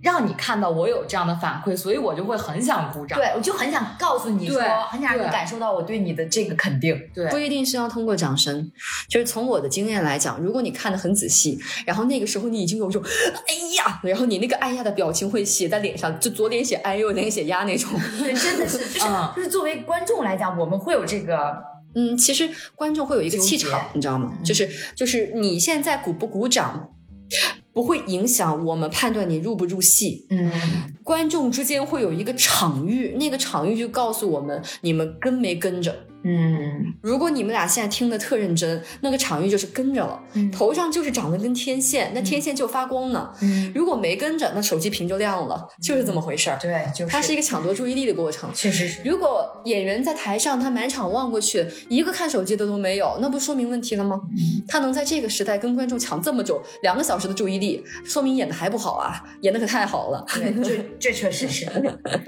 [0.03, 3.19] 让你看到我有这样的反馈，所以我就会很想鼓掌。
[3.19, 7.01] 对，我就很想告诉你说，很想让你感受到我对你的这个肯定。
[7.15, 8.71] 对不一定是要通过掌声。
[9.09, 17.91] 就是从我的经验来讲，如果你看得很仔细，然后那个时候你已经有一种哎呀，然后你那个哎呀的表情会写在脸上，就左脸写哎，右脸写呀那种。
[18.19, 21.55] 对，真的是， 就是嗯就是作为观众来讲，我们会有这个
[21.95, 24.33] 嗯，其实观众会有一个气场，你知道吗？
[24.45, 26.89] 就是就是你现在鼓不鼓掌，
[27.73, 30.27] 不会影响我们判断你入不入戏。
[30.31, 30.51] 嗯
[31.03, 36.07] 观众之间会有一个场域，那个场域就告诉我们你们跟没跟着。
[36.25, 43.33] 嗯如果你们俩现在听得特认真，那个场域就是跟着了，嗯头上就是长得跟天线，那天线就发光呢。
[43.41, 46.59] 嗯，如果没跟着，那手机屏就亮了，就是这么回事儿。
[46.61, 48.49] 对，就是它是一个抢夺注意力的过程。
[48.55, 49.03] 确实是。
[49.05, 54.21] 如果演员在台上，他满场望过去，一个看手机的都没有，那不说明问题了吗？
[54.69, 60.25] 他能在这个时代跟观众抢这么久，两个小时的注意力，说明演的还不好啊，演的可太好了。
[60.35, 61.67] 对，这 这确实是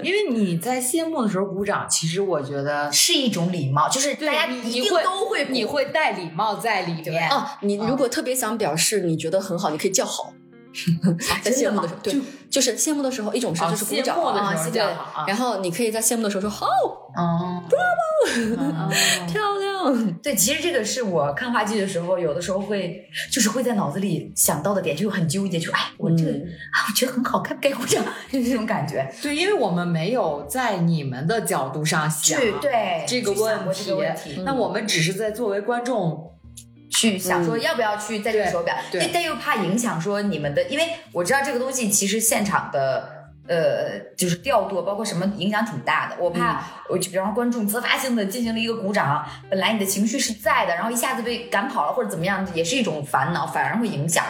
[0.03, 7.29] 因为你在谢幕的时候鼓掌，其实我觉得是一种礼貌，就是大家一定都会你会带礼貌在里面。
[7.29, 10.33] 啊，你如果特别想表示你觉得很好，你可以叫好。
[11.41, 12.15] 在羡慕的时候，对，
[12.49, 14.81] 就是羡慕的时候，一种是哦就是鼓掌啊，对
[15.27, 16.67] 然后你可以在羡慕的时候说好
[17.15, 17.63] 哦。
[19.27, 28.03] 漂亮， 对，其实这个是我看话剧的时候，有的时候会就是会在脑子里想到的点，就很纠结，就哎，我这啊，我觉得很好，该不该鼓掌？
[28.31, 29.07] 就是这种感觉。
[29.21, 36.34] 对，因为我们没有在你们的角度上想对这个问题，那我们只是在作为观众，
[36.95, 38.75] 去想说要不要去在这个时候表，
[39.13, 43.13] 但又怕影响说你们的，因为我知道这个东西其实现场的。
[43.47, 46.15] 呃，就是调度，包括什么影响挺大的。
[46.17, 54.25] 我怕，我就比方说观众自发性的进行了一个鼓掌，本来你的情绪是在的，然后一下子被赶跑了或者怎么样，也是一种烦恼，反而会影响。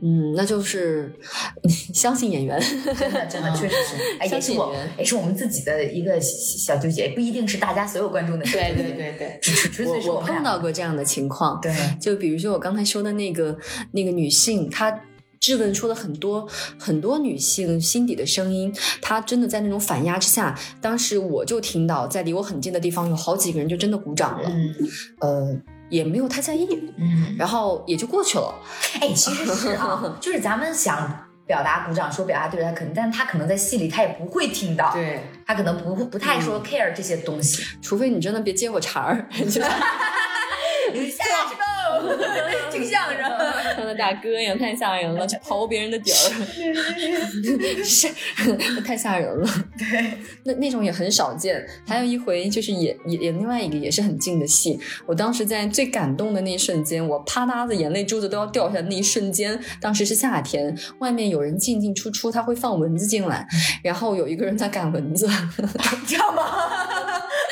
[0.00, 1.12] 嗯，那就是
[1.92, 2.60] 相信演员。
[2.60, 8.44] 真的， 真的，确实是，哎，也是我相信演员，也是我们自己的一个小纠结，不一定是大家所有观众的。
[8.50, 13.58] 对对对对，纯纯粹是我我碰到过这样的情况，对，就比如说我刚才说的那个
[13.92, 15.00] 那个女性，她
[15.40, 16.46] 质问出了很多
[16.78, 24.74] 很多女性心底的声音，她真的在那种反压之下，当时我就听到在离我很近的地方有好几个人就真的鼓掌了，嗯
[25.20, 25.56] 呃，
[25.90, 26.66] 也没有太在意，
[26.98, 28.54] 嗯，然后也就过去了。
[29.00, 37.62] 哎，其实是啊， 就是咱们想表达鼓掌，说表达对他肯定，但他可能在戏里他也不会听到，对，他可能不不太说 care 这些东西。
[37.80, 42.16] 除非你真的别接我茬儿， 就下去喽，
[42.70, 43.18] 听相声。
[43.94, 46.14] 大哥一样，太吓人了，去刨别人的底儿，
[47.84, 48.08] 是
[48.84, 49.48] 太吓人了。
[49.78, 50.14] 对，
[50.44, 51.66] 那那种也很少见。
[51.86, 63.46] 还有一回就是演演演另外一个也是很近的戏，我当时在最感动的那一瞬间，我啪嗒的眼泪珠子都要掉下来那一瞬间，当时是夏天，外面有人进进出出，他会放蚊子进来，
[63.82, 65.28] 然后有一个人在赶蚊子，
[66.06, 66.42] 知道吗？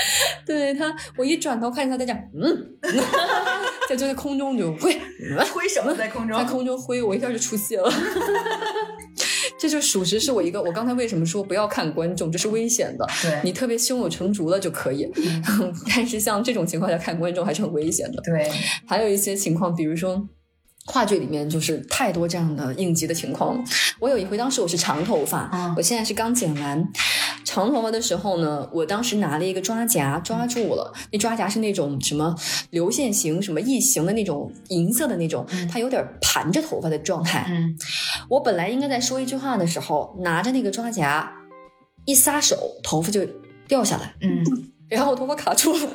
[0.47, 2.67] 对他，我一转头看见他在讲，嗯，
[3.89, 7.91] 在就在空中就挥，嗯挥手在空中在，空中挥，我一下就出戏了。
[9.59, 13.07] 这就属实是我一个，我刚才为什么说不要看观众，这是危险的。
[13.23, 15.11] 对你特别胸有成竹了就可以，
[15.89, 18.23] 但是像这种情况下看观众还是很危险的。
[18.23, 18.51] 对，
[18.87, 20.29] 还有一些情况，比如说。
[20.89, 23.65] 话剧里面就是太多这样的应急的情况了。
[23.99, 26.81] 我有一回，当时我是长头发，嗯我现在是刚剪完。
[27.47, 32.35] 长头发的时候呢，我当时拿了一个抓夹抓住了，那抓夹是那种什么
[32.71, 37.47] 流线型、什么异形的那种银色的那种，它有点盘着头发的状态。
[37.49, 37.79] 嗯，
[38.29, 41.33] 我本来应该在说一句话的时候，拿着那个抓夹
[42.05, 43.25] 一撒手，头发就
[43.69, 44.45] 掉下来，嗯，
[44.89, 45.89] 然后我头发卡住了，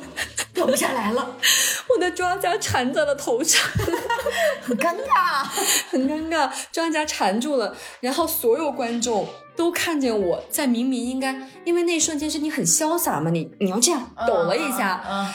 [0.54, 1.36] 掉不下来了，
[1.94, 3.62] 我的抓夹缠在了头上，
[4.64, 5.46] 很尴尬。
[5.90, 9.28] 很尴尬，抓夹缠住了，然后所有观众。
[9.56, 15.26] 都看见我在明明应该，因为那一瞬间是你很潇洒嘛，你你要这样抖了一下，嗯，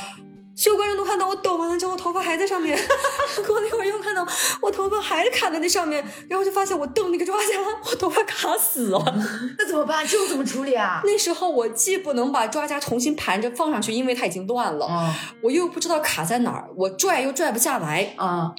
[0.55, 2.77] 所有观众都看到我抖完了之后头发还在上面，
[3.45, 4.27] 过了一会儿又看到
[4.61, 7.59] 我头发还是卡在那上面，然后就发现我蹬那个抓夹，
[7.91, 8.99] 我头发卡死了。
[9.59, 10.05] 那怎么办？
[10.07, 11.01] 这种怎么处理啊？
[11.05, 15.13] 那时候我既不能把抓夹重新盘着放上去，因为它已经断了，嗯。
[15.43, 18.51] 我又不知道卡在哪儿，我拽又拽不下来，嗯，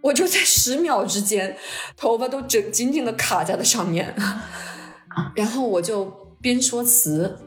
[0.00, 1.56] 我就在十秒之间，
[1.96, 4.12] 头发都整紧紧的卡在了上面，
[5.34, 6.04] 然后我就
[6.40, 7.38] 边说词，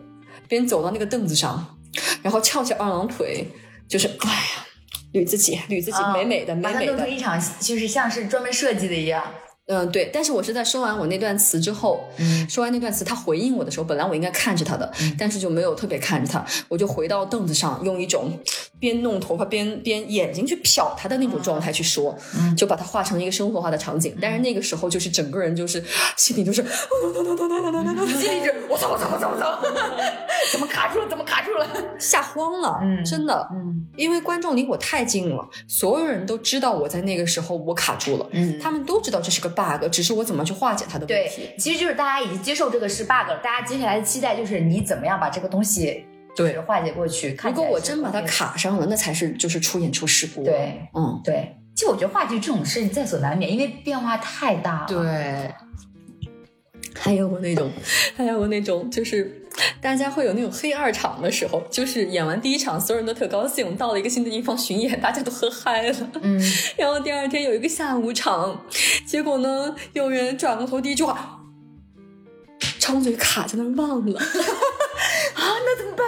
[0.48, 1.78] 边走到那个凳子上，
[2.22, 3.48] 然后翘起二郎腿，
[3.88, 4.66] 就是哎呀，
[5.14, 9.24] 捋自己，捋自己，美美的，美把它美的，弄成一场，就是像是专门设计的一样。
[9.68, 10.10] 嗯，对。
[10.14, 18.38] 但是我是在说完我那段词之后，嗯说完那段词，他回应我的时候，本来我应该看着他的，但是就没有特别看着他，我就回到凳子上，用一种
[18.80, 24.16] 边弄头发边边眼睛去瞟他的那种状态去说，嗯就把它画成一个生活化的场景。
[24.22, 25.84] 但是那个时候就是整个人就是
[26.16, 29.60] 心里就是，心里就我操我操我操我操，
[30.52, 31.08] 怎么卡住了？
[31.10, 31.68] 怎么卡住了？
[31.98, 33.48] 吓慌了，嗯真的。
[33.52, 41.42] 嗯因为观众离我太近了，所有人都知道我在那个时候我卡住了，嗯他们都知道这是个 bug，只是我怎么去化解它的问题。
[41.42, 47.38] 对，其实就是大家已经接受这个是 bug 了，大家接下来的期待就是你怎么样把这个东西就是化解过去。
[47.44, 54.88] 如果我真把它，卡上了，那才是就是出演出事故。，对嗯，对，其实我觉得话剧这种事在所难免，因为变化太大了。
[54.88, 55.54] 对，
[56.98, 57.70] 还有我那种，
[58.16, 59.44] 还有我那种，就是
[59.82, 66.12] 大家会有那种黑二场的时候，就是演完第一场，所有人都特高兴，到了一个新的地方巡演，大家都喝嗨了。
[66.22, 66.42] 嗯，
[66.78, 68.66] 然后第二天有一个下午场，
[69.06, 71.42] 结果呢，有人转过头第一句话，
[72.80, 74.26] 张嘴卡在那儿忘了， 啊，
[75.36, 76.06] 那怎么办？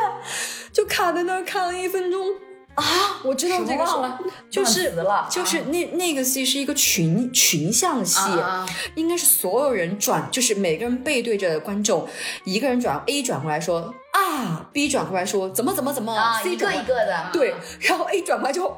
[0.71, 2.27] 就卡在那儿卡了一分钟
[2.77, 2.83] 啊！
[3.23, 3.83] 我知道这个
[4.49, 4.93] 就是
[5.29, 8.63] 就是那那个戏是一个群群像戏，啊
[8.93, 12.07] 应该是所有人转，就是每个人背对着观众，
[12.43, 18.77] 一个人转 A 转过来说啊，B 转过来说怎么怎么怎么、啊，c 一个一个的，对，然后 A 转过来之后，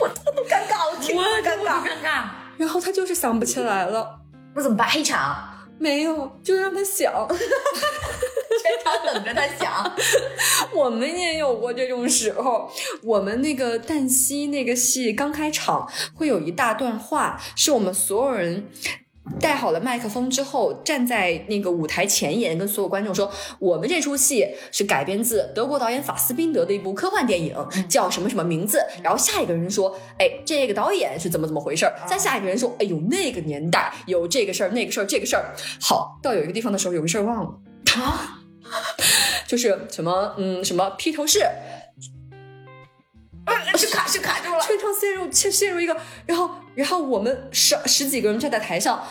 [0.00, 2.24] 我特别尴尬，我听我都尴尬，尴尬。
[2.58, 4.20] 然后他就是想不起来了，
[4.54, 4.86] 那怎么办？
[4.86, 7.10] 黑场，没有，就让他想。
[8.64, 9.94] 全场等着他想。
[10.74, 12.70] 我们也有过这种时候。
[13.02, 18.66] 我们那个旦夕那个戏刚开场，会有一大段话，是我们所有人。
[19.40, 27.56] 带好了麦克风之后，站在那个舞台前沿，跟所有观众说：“我们这出戏是改编自德国导演法斯宾德的一部科幻电影，
[27.88, 37.50] 叫什么什么名字。”然后下一个人说：“哎，这个导演是怎么怎么回事儿？”再下一个人说：“哎呦，那个年代有这个事儿，那个事儿，这个事儿。”好，到有一个地方的时候，有个事儿忘了。
[39.46, 41.40] 就是什么嗯什么披头士，
[43.76, 45.96] 是卡是卡住了，全场陷入陷陷入一个，
[46.26, 49.04] 然后然后我们十十几个人站在台上，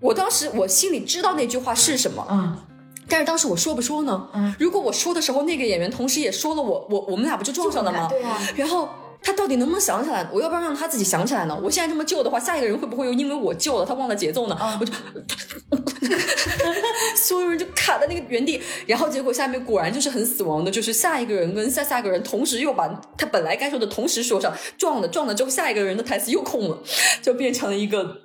[0.00, 2.56] 我当时我心里知道那句话是什么，嗯，
[3.08, 4.28] 但是当时我说不说呢？
[4.34, 8.08] 嗯如果我说的时候，那个演员同时也说了我，我我们俩不就撞上了吗？
[8.08, 8.88] 对啊，然后
[9.22, 10.26] 他到底能不能想起来？
[10.32, 11.58] 我要不要让他自己想起来呢？
[11.62, 14.54] 我现在这么救的话，下一个人会不会又因为我救了他忘了节奏呢？
[14.54, 14.92] 啊我就
[17.14, 26.78] 所有人就卡在那个原地，然后结果下面果然就是很死亡的，就是下一个人跟下下个人同时又把他本来该说的同时说上，撞了撞了之后，下一个人的台词又空了，
[27.22, 28.22] 就变成了一个。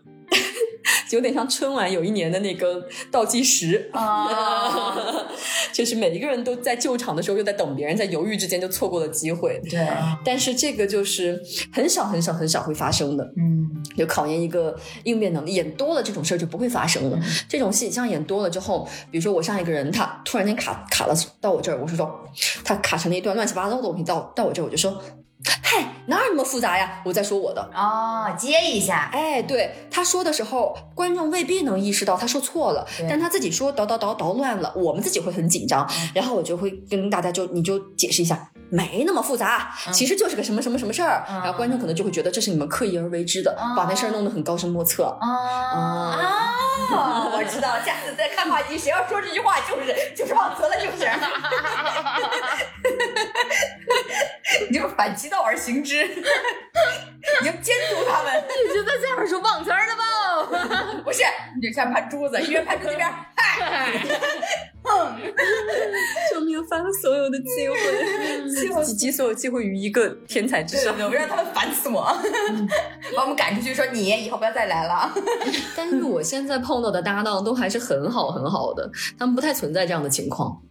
[1.11, 4.95] 有点像春晚有一年的那个倒计时啊，
[5.73, 9.59] 就是每一个人都在救场的时候又在等别人，在犹豫之间就错过了机会。
[9.69, 9.87] 对，
[10.23, 11.41] 但是这个就是
[11.71, 15.53] 很少很少很少会发生的，嗯就考验一个应变能力。
[15.53, 17.19] 演多了这种事儿就不会发生了。
[17.47, 22.25] 这种戏像演多了之后，比如说我上一个人他突然间卡卡了到我这儿，我是说
[22.63, 25.01] 他卡成了一段乱七八糟的东西到到我这儿，我就说，
[25.61, 27.01] 嗨，哪有那么复杂呀？
[27.05, 27.61] 我在说我的。
[27.73, 45.03] 哦，接一下，哎，对他说的时候，观众未必能意识到他说错了，但他自己说捣捣捣捣乱了，我们自己会很紧张，然后我就会跟大家就你就解释一下，没那么复杂，其实就是个什么什么什么事儿，嗯然后观众可能就会觉得这是你们刻意而为之的，把那事儿弄得很高深莫测。
[45.19, 45.27] 啊
[45.75, 46.17] 啊！
[47.35, 51.05] 我知道，下次再看话剧，谁要说这句话，就是就是忘词了，就是。
[54.69, 58.33] 你就是反其道而行之， 你要监督他们。
[58.67, 60.03] 你就在下面说忘词儿了吧？
[61.03, 61.23] 不是，
[61.55, 63.91] 你就像盘珠子，一边盘珠这边，嗨，
[66.31, 66.63] 救命！
[66.67, 70.95] 发了所有的机会，集集所有机会于一个天才之上。
[70.99, 72.01] 我让他们烦死我，
[73.15, 75.11] 把我们赶出去，说你以后不要再来了。
[75.75, 80.61] 但是我现在碰到的搭档都还是很好很好的，他们不太存在这样的情况。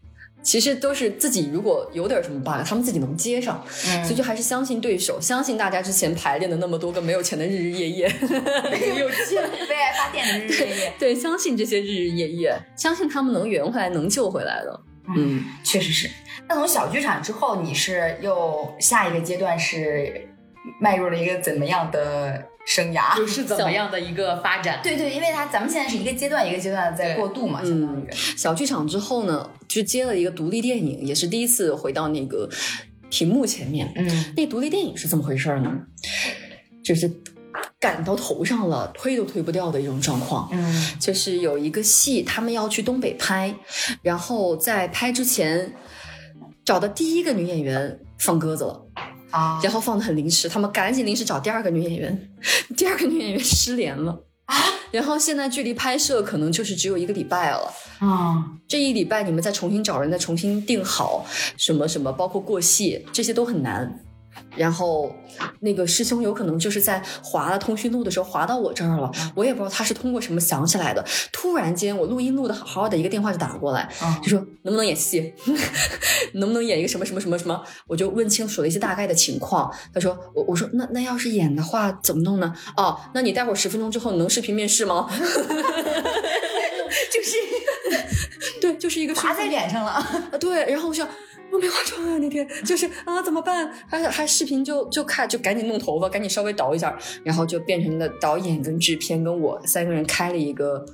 [0.45, 3.65] 其实都是自己如果有点什么 bug，他们自己能接上，
[4.05, 8.07] 所以就还是相信对手，相信大家之前排练的那么多个没有钱的日日夜夜，
[9.01, 10.93] 有钱为爱发电的日日夜夜。
[11.01, 14.81] 对，相信这些日日夜夜，相信他们能圆回来，能救回来的。
[15.17, 16.09] 嗯，确实是。
[16.47, 20.29] 那从小剧场之后，你是又下一个阶段是
[20.79, 23.17] 迈入了一个怎么样的生涯？
[23.17, 24.81] 就是怎么样的一个发展？
[24.83, 28.07] 对对，因为它咱们现在是一个阶段一个阶段的在过渡嘛，相当于。
[28.13, 32.49] 小剧场之后呢，就接了一个独立电影，也是第一次回到那个
[33.11, 33.93] 屏幕前面。
[33.97, 35.72] 嗯那独立电影是怎么回事呢？
[36.85, 37.11] 就是
[37.81, 40.49] 赶到头上了，推都推不掉的一种状况。
[40.53, 43.53] 嗯就是有一个戏，他们要去东北拍，
[44.01, 45.75] 然后在拍之前
[46.64, 48.87] 找的第一个女演员放鸽子了，
[49.31, 52.31] 啊，然后放的很临时，他们赶紧临时找第二个女演员，
[52.77, 54.57] 第二个女演员失联了啊，
[54.95, 57.73] 然后现在距离拍摄可能就是只有一个礼拜了。
[57.99, 61.27] 啊这一礼拜你们再重新找人，再重新定好
[61.57, 64.04] 什么什么，包括过戏，这些都很难。
[64.57, 65.14] 然后
[65.61, 71.05] 那个师兄有可能就是在划了通讯录的时候划到我这儿了，我也不知道他是通过什么想起来的。
[71.32, 75.35] 突然间，我录音录的好好的，一个电话就打过来，啊就说能不能演戏，
[76.35, 79.72] 能不能演一个什么什么什么什么，我就问清楚了一些大概的情况。
[79.93, 82.55] 他说我我说那那要是演的话怎么弄呢？
[82.76, 85.09] 哦，那你待会儿十分钟之后你能视频面试吗？
[87.11, 87.37] 就是
[88.61, 89.91] 对，就是一个砸在脸上了。
[89.91, 91.07] 啊，对，然后我想
[91.55, 93.71] 我没化妆啊，那天就是啊，怎么办？
[93.87, 100.85] 还还视频就就看就赶紧弄头发，赶紧稍微倒一下，然后就变成了导演跟制片跟我三个人开了一个，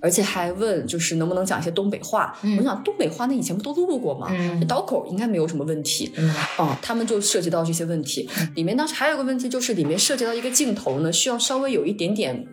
[0.00, 2.34] 而且还问就是能不能讲一些东北话。
[2.42, 4.28] 嗯我想东北话那以前不都录过吗？
[4.30, 6.10] 嗯这刀口应该没有什么问题。
[6.16, 8.28] 嗯哦，他们就涉及到这些问题。
[8.54, 12.46] 里面当时还有个问题，就是里面涉及到一个镜头呢，需要稍微有一点点，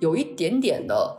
[0.00, 1.16] 有一点点的，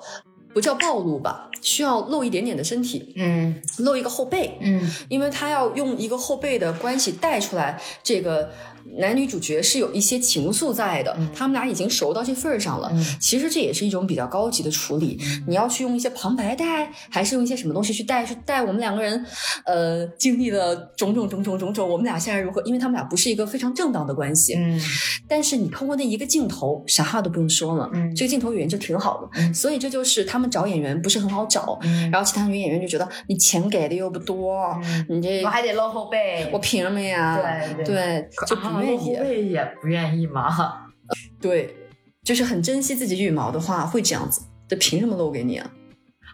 [0.54, 4.58] 不叫暴露吧，需要露一点点的身体，嗯露一个后背。
[4.62, 8.52] 嗯因为他要用一个后背的关系带出来，这个
[8.98, 12.90] 男女主角是有一些情愫在的，他们俩已经熟到这份儿上了。
[12.94, 15.20] 嗯其实这也是一种比较高级的处理。
[15.48, 19.26] 你要去用一些旁白带，还是用一些什么东西去带去带我们两个人，
[19.66, 22.62] 呃，经历了种种种种种种，我们俩现在如何？
[22.64, 24.80] 因为他们俩不是一个非常正当的关系，嗯
[25.28, 29.42] 但是你通过那一个镜头，啥话都不用说了，嗯这个镜头语言就挺好的。
[29.42, 36.50] 嗯所以这就是他们找演员不是很好找，嗯然后其他女演员就觉得你钱给的又不多，嗯你这我还得露后背。
[36.52, 37.40] 我凭什么呀？
[37.76, 39.16] 对对对，就不愿意。
[39.16, 40.88] 后背也不愿意吗？
[41.42, 41.76] 对，
[42.24, 44.42] 就是很珍惜自己羽毛的话，会这样子。
[44.68, 45.70] 这凭什么露给你啊？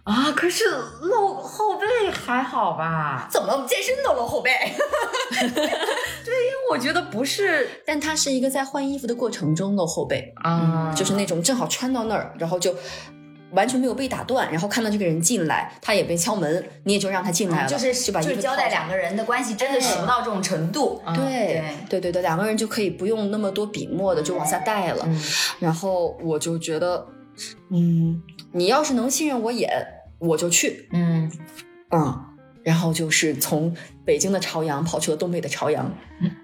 [0.04, 0.64] 啊，可是
[1.02, 3.28] 露后背还好吧？
[3.30, 4.52] 怎么健身都露后背？
[5.32, 12.74] 对，因为我觉得不是但它是一个在换衣服的过程中露后背，啊，就是那种正好穿到那儿，然后就
[13.52, 21.02] 完全没有被打断，然后看到这个人进来，他也没敲门，你也就让他进来了，就是就把就是交代两个人的关系真的熟到这种程度。
[21.06, 25.04] 嗯对对对对，两个人就可以不用那么多笔墨的就往下带了。
[25.08, 25.22] 嗯
[25.60, 27.06] 然后我就觉得，
[27.72, 28.22] 嗯，
[28.52, 29.70] 你要是能信任我演，
[30.20, 31.32] 我就去，嗯
[31.91, 32.26] 嗯。
[32.64, 33.74] 然后就是从
[34.05, 35.86] 北京的朝阳跑去了东北的朝阳，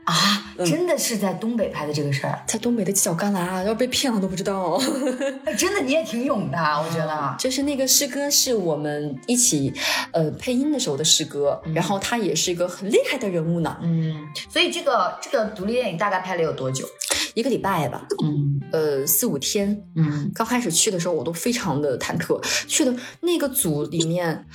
[0.05, 0.13] 啊，
[0.57, 4.80] 嗯真的是在东北拍的这个事儿，在东北的犄角旮旯，要被骗了都不知道。
[5.45, 7.36] 哎真的你也挺勇的，我觉得。
[7.39, 9.74] 就是那个师哥是我们一起
[10.11, 14.16] 呃配音的时候的师哥，然后他也是一个很厉害的人物呢，嗯
[14.49, 16.88] 所以这个这个独立电影大概拍了有多久？
[17.34, 22.41] 一个礼拜吧，嗯呃四五天，嗯刚开始去的时候，我都非常的忐忑。
[22.68, 24.45] 去的那个组里面，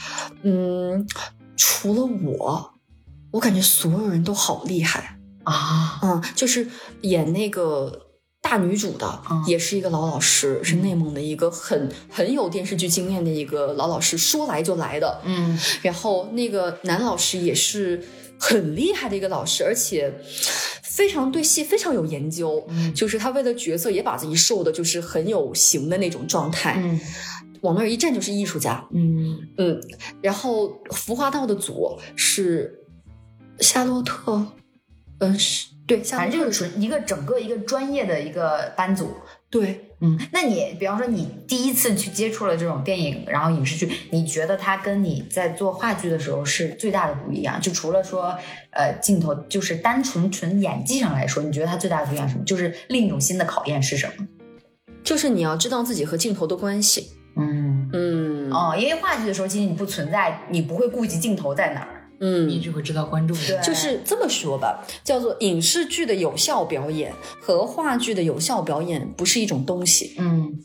[0.43, 1.07] 嗯，
[1.63, 2.73] 除了我，
[3.33, 5.19] 我感觉所有人都好厉害。
[5.45, 6.67] 啊嗯，就是
[7.03, 8.07] 演那个
[8.41, 15.21] 大女主的，嗯也是一个老老师，是内蒙的一个很很有电视剧经验的一个老老师，说来就来的。
[15.25, 18.03] 嗯然后那个男老师也是
[18.39, 20.11] 很厉害的一个老师，而且
[20.83, 26.99] 非常对戏非常有研究，嗯就是他为了角色也把自己瘦的，就是很有型的那种状态，嗯
[27.63, 28.87] 往那儿一站就是艺术家。
[28.93, 29.81] 嗯嗯，
[30.23, 32.85] 然后服化道的组是
[33.61, 34.47] 夏洛特，
[35.19, 39.15] 嗯，是对，夏洛特反正就是纯一个整个一个专业的一个班组。
[39.49, 39.87] 对。
[40.03, 47.61] 嗯，那你比方说你第一次去接触了这种电影，然后影视剧，你觉得它跟你在做话剧的时候是最大的不一样？
[47.61, 48.35] 就除了说
[48.71, 52.45] 呃镜头，就是单纯纯演技上来说，你觉得它最大的不一样是什么？
[52.47, 54.27] 就是另一种新的考验是什么？
[55.05, 57.11] 就是你要知道自己和镜头的关系。
[57.37, 58.53] 嗯，嗯。
[58.53, 62.09] 哦，因为话剧的时候，其实你不存在，你不会顾及镜头在哪儿。
[62.21, 62.49] 嗯。
[62.49, 63.59] 你，就会知道观众对。
[63.63, 70.15] 就是这么说吧，叫做影视剧的有效表演和话剧的有效表演不是一种东西。
[70.19, 70.59] 嗯。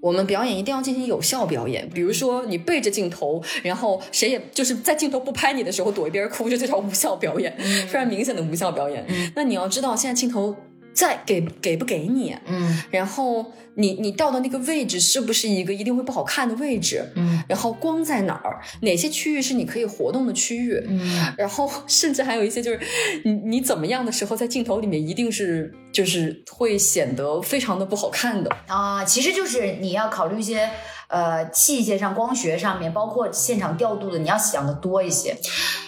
[0.00, 9.06] 我们表演一定要进行有效表演，比如说你背着镜头，然后谁也就是在镜头不拍你的时候躲一边哭，这就叫无效表演，非常明显的无效表演。
[9.36, 10.56] 那你要知道，现在镜头
[10.92, 12.82] 在给给不给你，嗯。
[12.90, 17.42] 然后你你到的那个位置是不是一个一定会不好看的位置，嗯。
[17.48, 21.34] 然后光在哪儿，哪些区域是你可以活动的区域，嗯。
[21.36, 22.80] 然后甚至还有一些就是
[23.24, 28.50] 你你怎么样的时候，在镜头里面一定是就是会显得非常的不好看的。
[28.66, 30.68] 啊，其实就是你要考虑一些
[31.12, 35.36] 呃器械上、光学上面，包括现场调度的，你要想的多一些。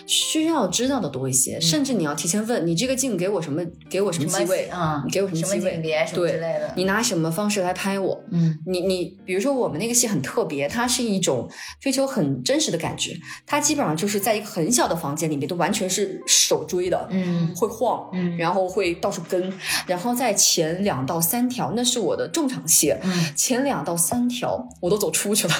[0.07, 5.79] 需要知道的多一些，甚至你要提前问你这个镜给我什么，给我什么机位，嗯你给我什么机位
[6.13, 8.23] 对之类的你拿什么方式来拍我？
[8.31, 11.49] 嗯你你比如说我们那个戏很特别，它是一种
[11.81, 13.17] 追求很真实的感觉，
[13.47, 19.51] 它基本上就是在一个很小的房间里面，都完全是手追的，嗯会晃，嗯然后会到处跟，
[19.87, 25.55] 然后在前两到三条，那是我的重场戏，嗯前两到三条我都走出去了，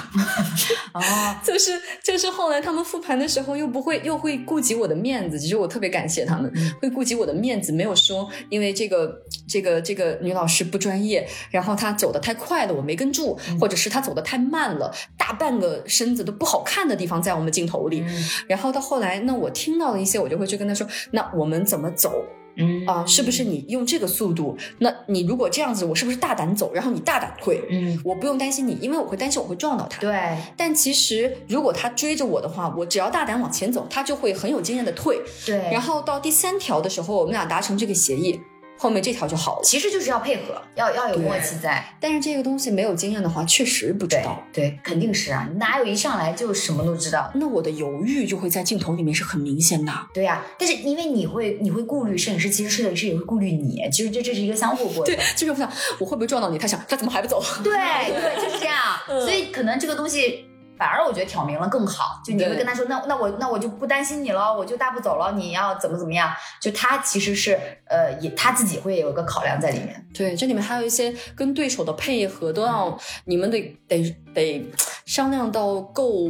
[0.93, 1.01] 哦
[1.43, 1.71] 就是
[2.03, 6.51] 就是后来他们复盘的时候又不会又会顾及我的面子，其实我特别感谢他们，
[6.81, 9.11] 会顾及我的面子，没有说因为这个
[9.47, 18.03] 这个这个女老师不专业，然后她走的太快了，我没跟住，或者是她走的太慢了，大半个身子都不好看的地方在我们镜头里。
[18.47, 22.11] 然后到后来，那我听到了一些，我就会去跟他说，那我们怎么走？
[22.57, 24.57] 嗯啊、是不是你用这个速度？
[24.79, 27.61] 那你如果这样子，我是不是大胆走，然后你大胆退？
[27.69, 29.99] 嗯，我不用担心你，因为我会担心我会撞到他。
[30.01, 35.19] 对但其实如果他追着我的话，我只要大胆往前走，他就会很有经验的退。
[35.45, 38.39] 对，然后到第三条的时候，我们俩达成这个协议，
[38.77, 39.63] 后面这条就好了。
[39.63, 41.83] 其实就是要配合，要要有默契在。
[41.99, 44.43] 但是这个东西没有经验的话，确实不知道。
[44.53, 47.31] 对，肯定是啊，哪有一上来就什么都知道？
[47.35, 49.91] 那我的犹豫就会在镜头里面是很明显的。
[50.13, 56.57] 对呀、但是因为你会你会顾虑摄影师，其实摄影师也会顾虑你，其实这这是一个相互过程对。，就是我想我会不会撞到你？
[56.57, 57.43] 他想他怎么还不走？
[57.63, 58.77] 对对，就是这样。
[59.07, 60.45] 所以可能这个东西。
[60.77, 66.33] 反而我觉得挑明了更好，就你会跟他说，那那我那我就不担心你了，我就大步走了，你要怎么怎么样？
[66.61, 70.07] 就他其实是呃，也他自己会有一个考量在里面。
[70.13, 74.65] 对，这里面还有一些跟对手的配合，都要你们得得得
[75.05, 76.29] 商量到够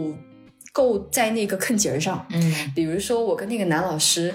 [0.73, 2.25] 够在那个坑节儿上。
[2.29, 4.33] 嗯比如说我跟那个男老师，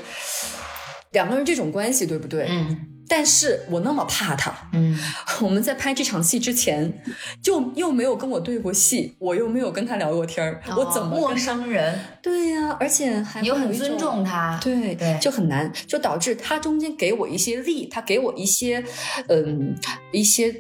[1.13, 2.47] 两个人这种关系，对不对？
[2.49, 4.97] 嗯但是我那么怕他，嗯。
[5.43, 7.03] 我们在拍这场戏之前，
[7.43, 11.37] 就又没有跟我对过戏，我又没有跟他聊过天儿，我怎么陌？
[11.37, 15.19] 生人，对呀、而且还你又很尊重他，对对。
[15.21, 18.85] 就很难，就导致他中间给我一些力，他给我一些，
[19.29, 19.75] 嗯，
[20.13, 20.55] 一些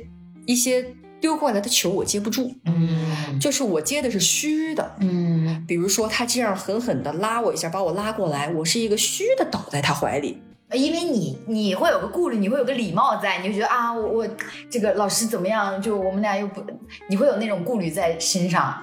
[0.47, 3.39] 一些丢过来的球我接不住，嗯。
[3.39, 4.97] 就是我接的是虚的。
[5.01, 5.65] 嗯。
[5.69, 10.41] 比如说他这样狠狠的拉我一下，把我拉过来，我是一个虚的倒在他怀里。
[10.73, 14.29] 因为你你会有个顾虑，你会有个礼貌在，你就觉得啊，我我
[14.71, 15.81] 这个老师怎么样？
[15.81, 16.63] 就我们俩又不，
[17.09, 18.83] 你会有那种顾虑在身上。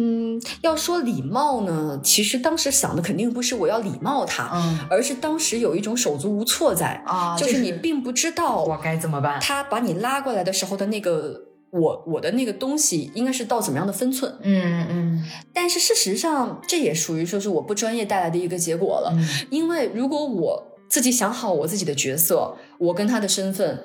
[0.00, 9.40] 嗯，要说礼貌呢，其实当时想的肯定不是我要礼貌他，嗯而是当时有一种手足无措在，啊，就是你并不知道我该怎么办？
[9.40, 14.38] 他把你拉过来的时候的那个我我的那个东西应该是到怎么样的分寸。
[14.42, 19.12] 嗯嗯但是事实上，这也属于说是我不专业带来的一个结果了。
[19.16, 23.84] 嗯因为如果我自己想好我自己的角色，我跟他的身份，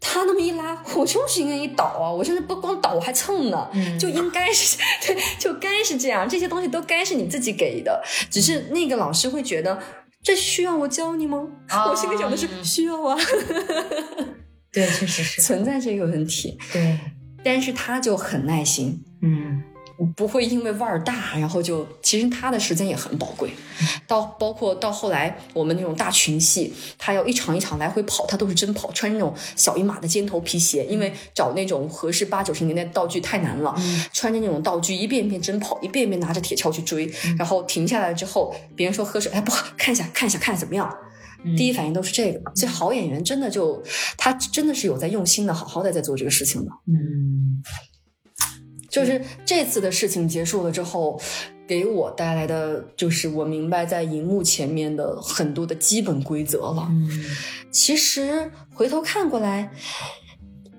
[0.00, 2.10] 他那么一拉，我就是应该一倒啊！
[2.10, 3.68] 我甚至不光倒，我还蹭呢。
[3.72, 8.02] 嗯就应该是 对，就该是这样，这些东西都该是你自己给的。
[8.30, 9.80] 只是那个老师会觉得，
[10.22, 11.46] 这需要我教你吗？
[11.70, 13.16] 哦我心里想的是需要啊，
[14.72, 16.58] 对，确实是， 存在这个问题。
[16.72, 16.98] 对，
[17.44, 19.62] 但是他就很耐心，嗯
[20.16, 23.50] 不会因为腕儿大，然后就其实他的时间也很宝贵。
[24.06, 33.74] 到包括到后来我们那种大群戏，他要一场一场来回跑，他都是真跑，穿那种小一码的尖头皮鞋，因为找那种合适八九十年代道具太难了。
[34.12, 40.92] 穿着那种道具一遍一遍真跑，一遍一遍拿着铁锹去追，然后停下来之后，别人说喝水，哎不喝，看一下看一下看怎么样。
[41.56, 43.80] 第一反应都是这个，所以好演员真的就
[44.16, 46.70] 他真的是有在用心的，好好的在做这个事情的。
[46.86, 47.62] 嗯
[48.88, 51.20] 就是这次的事情结束了之后，
[51.66, 56.86] 给我带来的就是我明白在荧幕前面的很多的基本规则了。
[56.90, 57.24] 嗯
[57.70, 59.70] 其实回头看过来，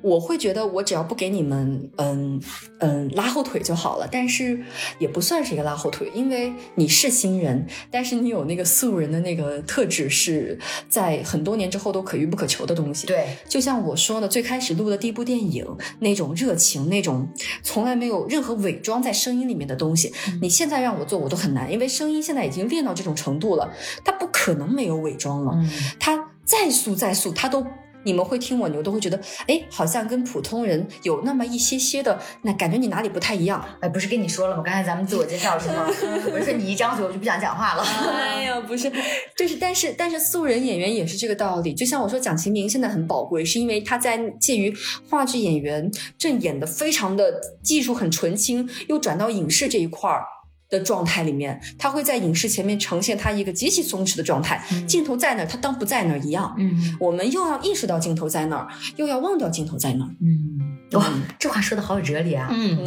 [0.02, 2.41] 我会觉得我只要不给你们嗯
[2.80, 4.60] 嗯拉后腿就好了，但是
[4.97, 13.08] 也不算是一个拉后腿，因为你是新人，但是你有那个素人的那个特质，是在很多年之后都可遇不可求的东西。
[13.08, 15.66] 对，就像我说的，最开始录的第一部电影
[16.00, 17.28] 那种热情，那种
[17.64, 23.70] 从来没有任何伪装在声音里面的东西，你现在让我做我都很难，因为声音现在已经练到这种程度了，
[24.04, 25.70] 它不可能没有伪装了，嗯。
[26.00, 27.66] 它再素再素，它都
[28.04, 33.64] 你们会听我，你们都会觉得，哎，好像跟普通人有那么一些些的，那感觉你哪里不太一样。
[33.82, 34.64] 哎，不是跟你说了吗？
[34.64, 35.84] 刚才咱们自我介绍的时候，
[36.34, 37.84] 我说你一张嘴我就不想讲话了。
[37.84, 38.91] 哎呀，不是，
[39.38, 41.74] 就是，但是，但是素人演员也是这个道理。
[41.74, 44.74] 就像我说，蒋勤明现在很宝贵，是因为他在介于
[45.10, 50.24] 话剧演员正演的非常的技术很纯青，又转到影视这一块儿。
[50.70, 56.55] 的状态里面，他会在影视前面呈现他一个极其松弛的状态，镜头在那儿，他当不在那儿一样。
[56.57, 58.67] 嗯我们又要意识到镜头在那儿，
[58.97, 60.11] 又要忘掉镜头在那儿。
[60.22, 61.05] 嗯，哇，
[61.39, 62.47] 这话说的好有哲理啊！
[62.51, 62.86] 嗯，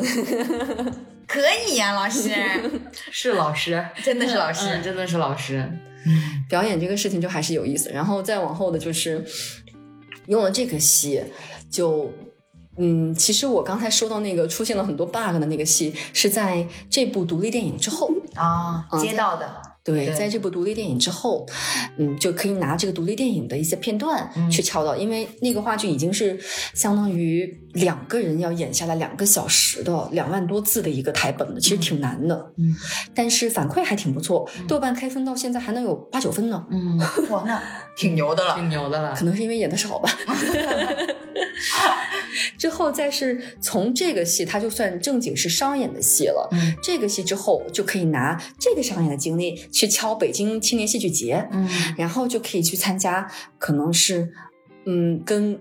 [1.27, 2.31] 可以呀、老师，
[3.11, 4.67] 是老师，真的是老师。
[4.69, 5.71] 嗯真的是老师。
[6.49, 7.89] 表演这个事情就还是有意思。
[7.91, 9.25] 然后再往后的就是
[10.27, 11.23] 用了这个戏，
[11.71, 12.13] 就
[12.77, 18.11] 嗯，其实我刚才说到那个出现了很多 bug 的那个戏，是在这部独立电影之后。
[18.35, 19.47] 啊、嗯接到的，
[19.85, 21.47] 对，对在这部独立电影之后，
[21.99, 26.41] 嗯，就可以拿这个独立电影的一些片段嗯去敲到，因为那个话剧已经是
[26.73, 32.53] 相当于两个人要演下来两个小时的两万多字的一个台本了，其实挺难的。
[32.57, 32.75] 嗯，
[33.15, 36.99] 但是反馈还挺不错，豆瓣开分到现在还能有八九分呢，嗯，
[37.29, 37.63] 哇，那
[37.97, 38.55] 挺牛的了。
[38.55, 39.25] 挺牛的了可。
[39.25, 40.11] 能是因为演的少吧。
[42.59, 46.49] 之后再是从这个戏，他就算正经是商演的戏了。
[46.53, 54.33] 嗯这个戏之后就可以拿这个商演的经历去敲北京青年戏剧节，嗯然后就可以去参加，可能是
[54.87, 55.61] 嗯，跟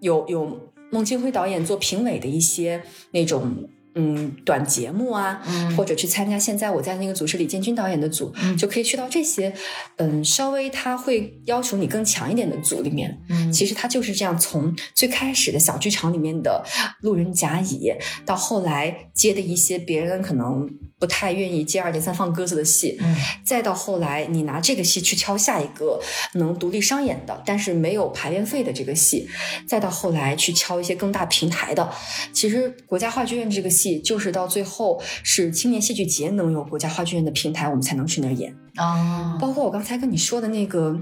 [0.00, 9.52] 有有孟京辉导演做评委的一些那种嗯短节目啊，嗯或者去参加现在我在那个组是李建军导演的组，嗯就可以去到这些
[9.96, 13.20] 嗯稍微他会要求你更强一点的组里面。
[13.28, 16.64] 嗯其实他就是这样，从最开始的小剧场里面的
[17.02, 17.92] 路人甲乙，
[18.24, 20.68] 到后来接的一些别人可能
[21.02, 26.00] 不太愿意接二连三放鸽子的戏，嗯再到后来你拿这个戏去敲下一个
[26.34, 29.28] 能独立商演的，但是没有排练费的这个戏，
[29.66, 31.90] 再到后来去敲一些更大平台的。
[32.32, 38.54] 其实国家话剧院这个戏，就是到最后是青年戏剧节能有国家话剧院的平台，我们才能去那儿演。
[38.76, 40.96] 啊，包括我刚才跟你说的那个，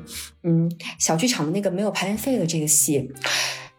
[0.45, 3.13] 嗯，小剧场的那个没有排练费的这个戏，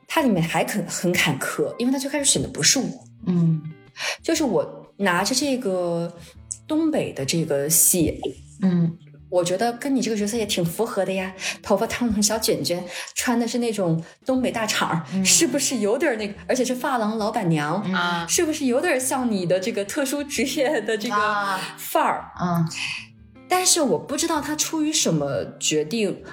[0.08, 2.86] 它里面还很很坎坷，因为它最开始选的不是我，
[3.26, 3.60] 嗯
[4.24, 6.18] 就是我拿着这个
[6.68, 8.20] 东北的这个戏，
[8.62, 8.98] 嗯
[9.30, 11.34] 我觉得跟你这个角色也挺符合的呀，
[11.64, 12.84] 头发烫成小卷卷，
[13.16, 16.34] 穿的是那种东北大厂，嗯是不是有点那个？
[16.48, 22.32] 而且是发廊老板娘，啊，是不是有点像你的这个特殊职业的这个啊范儿？
[22.42, 22.68] 嗯
[23.48, 26.24] 但是我不知道他出于什么决定。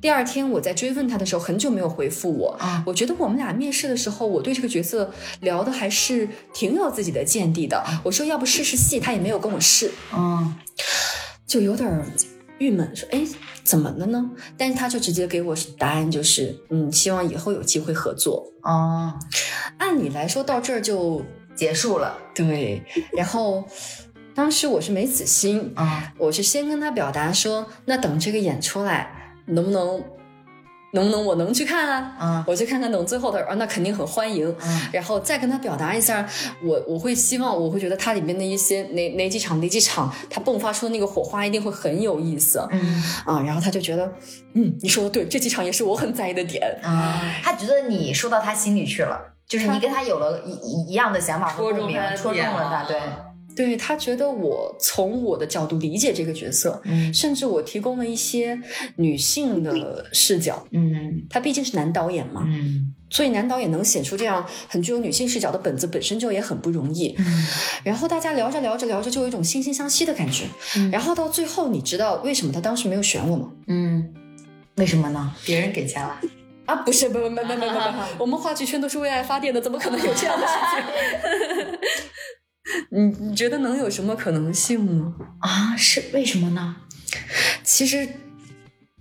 [0.00, 2.50] 第二天我在追问他的时候，很久没有回复我。
[2.58, 7.84] 啊我觉得我们俩面试的时候，我对这个角色聊的还是挺有自己的见地的。
[8.02, 10.54] 我说要不试试戏，他也没有跟我试，嗯
[11.46, 12.06] 就有点儿
[12.58, 13.26] 郁闷，说哎
[13.64, 14.30] 怎么了呢？
[14.56, 18.52] 但是他就直接给我答案，就是嗯，希望以后有机会合作。
[18.62, 19.12] 哦，
[19.78, 21.24] 按理来说到这儿就
[21.54, 22.16] 结束了。
[22.34, 22.82] 对，
[23.12, 23.64] 然后
[24.34, 30.02] 当时我是没死心，嗯我是先跟他表达说，那等这个演出来，能不能，
[30.92, 32.16] 能不能我能去看啊？
[32.20, 34.48] 嗯我去看看，等最后的啊，那肯定很欢迎。
[34.62, 36.26] 嗯然后再跟他表达一下，
[36.64, 43.40] 我我会希望，我会觉得它里面的一些哪哪几场哪几场，它迸发出的那个火花一定会很有意思嗯啊。
[43.42, 44.12] 然后他就觉得，
[44.54, 46.62] 嗯，你说的对，这几场也是我很在意的点。
[46.82, 53.00] 啊，他觉得你说到他心里去了，就是你跟他有了一一一样的想法和共鸣戳中他，戳中了他，对，
[53.56, 58.58] 对他觉得我从我的角度理解这个角色，嗯甚至我提供了一些
[58.96, 60.66] 女性的视角。
[60.72, 67.14] 嗯他毕竟是男导演嘛，嗯所以男导演能写出这样很具有女性视角的本子，本身就也很不容易。
[67.18, 67.46] 嗯
[67.82, 70.44] 然后大家聊着聊着聊着，就有一种惺惺相惜的感觉。
[70.76, 73.50] 嗯然后到最后，你知道为什么他当时没有选我吗？
[73.66, 74.12] 嗯，
[74.76, 75.34] 为什么呢？
[75.44, 76.20] 别人给钱了。
[76.66, 81.78] 啊，不是，不不不不不不不，我们话剧圈都是为爱发电的，怎么可能有这样的事情？
[82.90, 85.14] 你你觉得能有什么可能性吗？
[85.40, 86.76] 啊，是为什么呢？
[87.64, 88.08] 其实，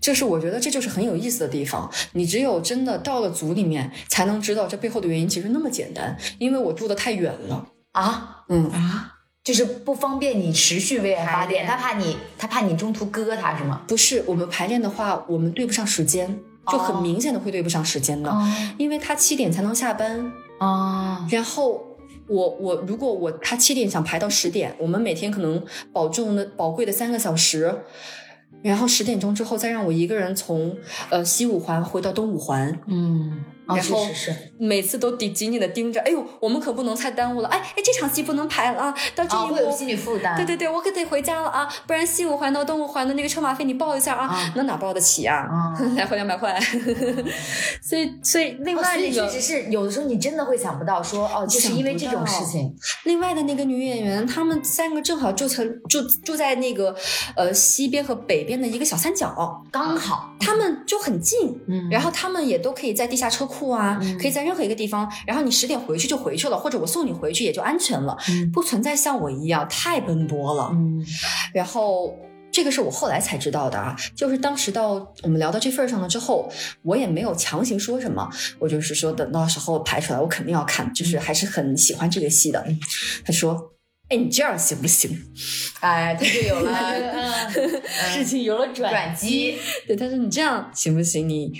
[0.02, 1.90] 就是我觉得这就是很有意思的地方。
[2.14, 6.18] 你只有真的到了组里面，才能知道这背后的原因其实那么简单。
[6.38, 9.14] 因为我住的太远了，啊嗯，啊，
[9.44, 13.82] 就是不方便你持续为爱发电，他怕你，他怕你中途割他是吗？
[13.88, 16.40] 不是我们排练的话，我们对不上时间，
[16.72, 18.48] 就很明显的会对不上时间的，哦
[18.78, 21.89] 因为他七点才能下班，哦然后。
[22.30, 25.62] 我我如果我他七点想排到十点，我们每天可能
[25.92, 27.76] 保重的宝贵的三个小时，
[28.62, 30.78] 然后十点钟之后再让我一个人从
[31.10, 33.44] 呃西五环回到东五环，嗯。
[33.70, 39.56] 哦然后是是是每次都得紧紧的盯着，哎呦，我们可不能太耽误了，哎哎，这场戏不能排了啊，到这啊，一幕。
[39.56, 40.36] 会有心理负担。
[40.36, 45.38] 对对对，我可得回家了啊，不然西五环到东五环的那个车马费你报一下啊，啊那哪报得起啊？
[45.38, 46.60] 啊 来回两百块，
[47.82, 56.96] 所以所以另哦外确实是有的时候你真的会想不到说哦，就是因为这种事情，另外的那个女演员，她们三个正好住成住住在那个
[57.36, 70.70] 呃西边和北边的一个小三角，刚好她们就很近，嗯然后她们也都可以在地下车库啊，嗯可以在任何一个地方，然后你十点回去就回去了，或者我送你回去也就安全了，嗯不存在像我一样太奔波了。
[70.72, 71.06] 嗯
[71.54, 72.16] 然后
[72.52, 76.52] 这个是我后来才知道的啊，就是当时到我们聊到这份上了之后，
[76.84, 82.66] 我也没有强行说什么，我就是说等到时候排出来，我肯定要看，就是还是很喜欢这个戏的。
[83.24, 83.72] 他说
[84.10, 85.16] ：“哎，你这样行不行
[85.82, 87.52] 哎，他就有了
[88.12, 89.56] 事情有了转转机，？”
[89.86, 91.30] 对，他说：“你这样行不行？
[91.30, 91.52] 你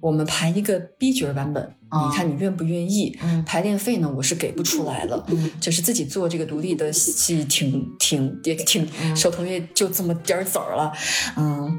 [0.00, 3.18] 我们排一个 B 角版本，哦你看你愿不愿意？
[3.22, 5.26] 嗯排练费呢，我是给不出来了，
[5.60, 8.86] 就是自己做这个独立的戏，挺挺也挺
[9.16, 10.92] 手头也就这么点儿子儿了，
[11.36, 11.78] 嗯。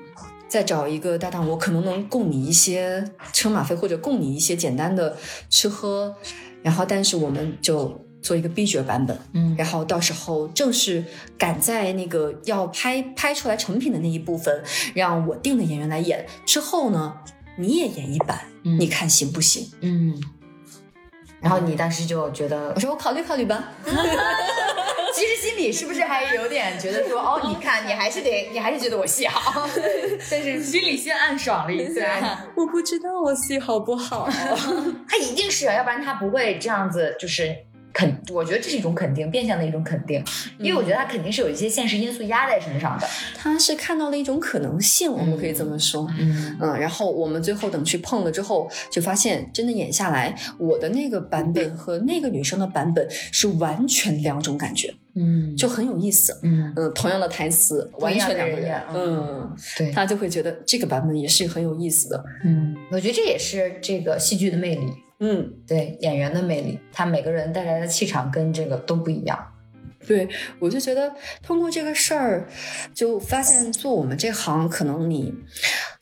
[0.50, 5.16] 再找一个搭档，我可能能供你一些车马费，或者供你一些简单的
[5.48, 6.16] 吃喝，
[6.64, 11.06] 然后但是我们就做一个 B 角版本，嗯然后到时候正是
[11.38, 14.64] 赶在那个要拍拍出来成品的那一部分，
[14.96, 17.14] 让我定的演员来演，之后呢，
[17.60, 19.70] 你也演一版，嗯你看行不行？
[19.82, 20.16] 嗯，
[21.42, 23.62] 然后你当时就觉得我，说我考虑考虑吧。
[25.12, 29.68] 其实心里是不是还有点觉得说，哦， 你看你还是得，你还是觉得我戏好，
[30.32, 32.46] 但是心里先暗爽了一下。
[32.56, 34.30] 我不知道我戏好不好，
[35.10, 37.54] 他一定是啊，要不然他不会这样子，就是
[38.00, 40.24] 肯，我觉得这是一种肯定，变相的一种肯定，
[40.58, 43.08] 因为我觉得他肯定是有一些现实因素压在身上的。
[43.36, 46.08] 他是看到了一种可能性，我们可以这么说。
[46.18, 56.40] 嗯嗯，然后我们最后等去碰了之后，就发现真的演下来，我的那个版本和那个女生的版本是完全两种感觉，嗯就很有意思。
[56.44, 62.24] 嗯嗯，同样的台词，完全两个人嗯，对，他就会觉得这个版本也是很有意思的。
[62.46, 64.88] 嗯我觉得这也是这个戏剧的魅力，
[65.20, 69.38] 嗯，对演员的魅力，他每个人带来的气场跟这个都不一样。
[70.08, 70.28] 对，
[70.60, 71.14] 我就觉得
[71.44, 72.48] 通过这个事儿，
[72.94, 75.34] 就发现做我们这行，可能你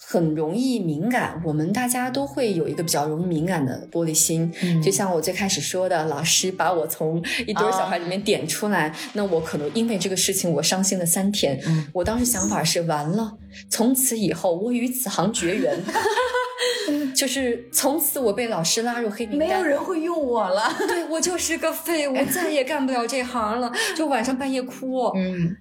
[0.10, 1.42] 很容易敏感。
[1.44, 11.60] 我们大家都会有一个比较容易敏感的玻璃心，嗯就像我最开始说的，老师把我从一堆小孩里面点出来，那我可能因为这个事情我伤心了三天。
[11.68, 13.38] 嗯我当时想法是，完了，
[13.70, 15.78] 从此以后我与此行绝缘。
[17.14, 20.74] 就是从此我被老师拉入黑名单，没有人会用我了。
[20.88, 23.72] 对我就是个废物，我 再也干不了这行了。
[23.96, 25.56] 就晚上半夜哭，嗯，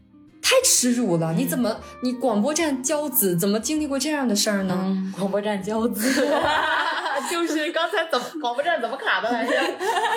[0.49, 1.33] 太耻辱了！
[1.37, 4.79] 你怎么，你广播站骄子怎么经历过这样的事儿呢？
[4.87, 6.09] 嗯，广播站骄子，
[7.29, 9.53] 就是刚才怎么广播站怎么卡的来着？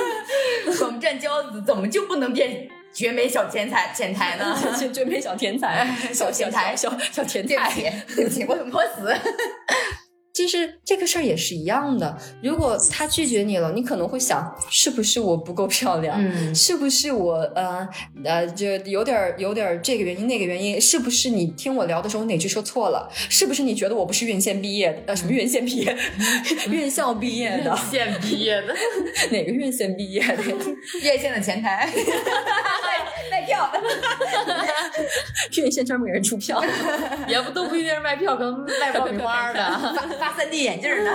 [0.77, 4.55] 广播站骄子怎么就不能变绝美小天才 天才呢？
[4.77, 9.11] 绝绝美小天才，小天才小小小天对不才，起，对不起，我很泼死。
[10.39, 12.17] 就是这个事儿也是一样的。
[12.41, 16.17] 如果他拒绝你了，你可能会想，是不是我不够漂亮？
[16.17, 17.87] 嗯是不是我呃
[18.23, 20.79] 呃，就有点儿有点儿这个原因那个原因？
[20.79, 23.09] 是不是你听我聊的时候哪句说错了？
[23.29, 25.01] 是不是你觉得我不是院线毕业的？
[25.07, 25.97] 呃，什么院线毕业？
[26.69, 27.65] 院校毕业的？
[27.65, 28.73] 院线毕业的，
[29.31, 30.43] 哪个院线毕业的？
[31.03, 33.81] 院线的前台 卖卖票的，
[35.61, 36.63] 院线专门给人出票。
[37.27, 39.59] 也不都不一定是卖票，可能卖爆米花的。
[40.19, 41.11] 发发三 D 眼镜呢。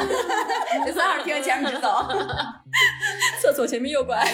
[0.85, 1.89] 这三号厅前面直走。
[3.41, 4.27] 厕所前面右拐。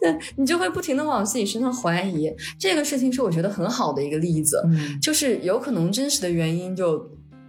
[0.00, 2.30] 对，你就会不停的往自己身上怀疑。
[2.58, 6.98] 这个事情是我觉得很好的一个例子，嗯就是有可能真实的原因就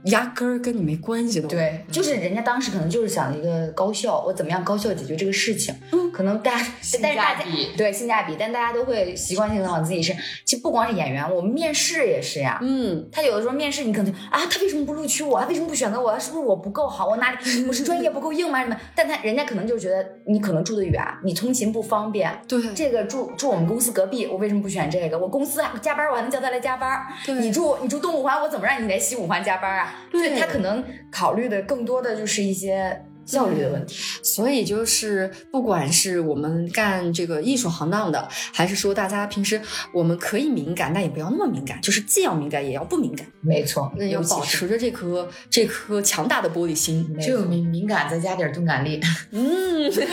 [0.06, 5.74] 压根儿跟你没关系的。，对，就是人家当时可能就是想一个高效，我怎么样高效解决这个事情。
[5.92, 6.66] 嗯可能大家，
[7.02, 10.16] 但是大家价比对性价比，但大家都会习惯性的往自己身。
[10.46, 12.58] 其实不光是演员，我们面试也是呀。
[12.62, 15.42] 嗯，他有的时候面试，你可能啊，他为什么不录取我？
[15.42, 16.18] 他为什么不选择我？
[16.18, 17.08] 是不是我不够好？
[17.10, 18.62] 我哪里我是专业不够硬吗？
[18.64, 18.78] 什么？
[18.96, 22.32] 但他人家可能就觉得你可能住得远，你通勤不方便。
[22.48, 25.20] 对，这个住住我们公司隔壁，我为什么不选这个？
[25.20, 27.06] 我公司啊加班，我还能叫他来加班。
[27.26, 29.95] 对你住你住东五环，我怎么让你来西五环加班啊？
[30.12, 33.96] 对所以他可能考虑的更多的就是一些效率的问题。
[34.22, 39.60] 所以就是不管是我们干这个艺术行当的，还是说大家平时
[39.94, 47.10] 我们可以敏感，但也不要那么敏感，就是既要敏感也要不敏感，没错，那要保持着这颗这颗强大的玻璃心。
[47.14, 49.00] 没只有敏敏感，再加点钝感力。
[49.32, 50.06] 嗯，对。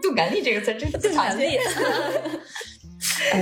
[0.00, 1.50] 钝感力这个词真是不常见。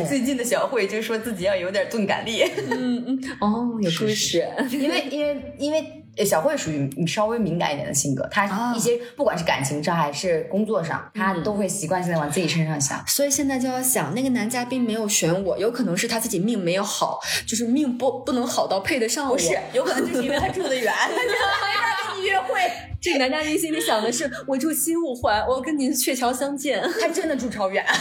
[0.09, 4.47] 最近的小慧就说自己要有点钝感力，嗯嗯，哦，有故事。
[4.71, 13.05] 因为因为因为呃小慧属于你稍微敏感一点的性格，她啊一些不管是感情上还是工作上，她都会习惯性的往自己身上想。
[13.07, 19.37] 所以现在就要想，那个男嘉宾没有选我，有可能是他自己命没有好，就是命不不能好到配得上我。
[19.37, 22.61] 不是，有可能就是因为他住得远，她觉得没法跟你约会。
[23.05, 26.83] 这个男嘉宾心里想的是，我住西五环，我跟您鹊桥相见。
[26.99, 27.95] 他真的住超远， 啊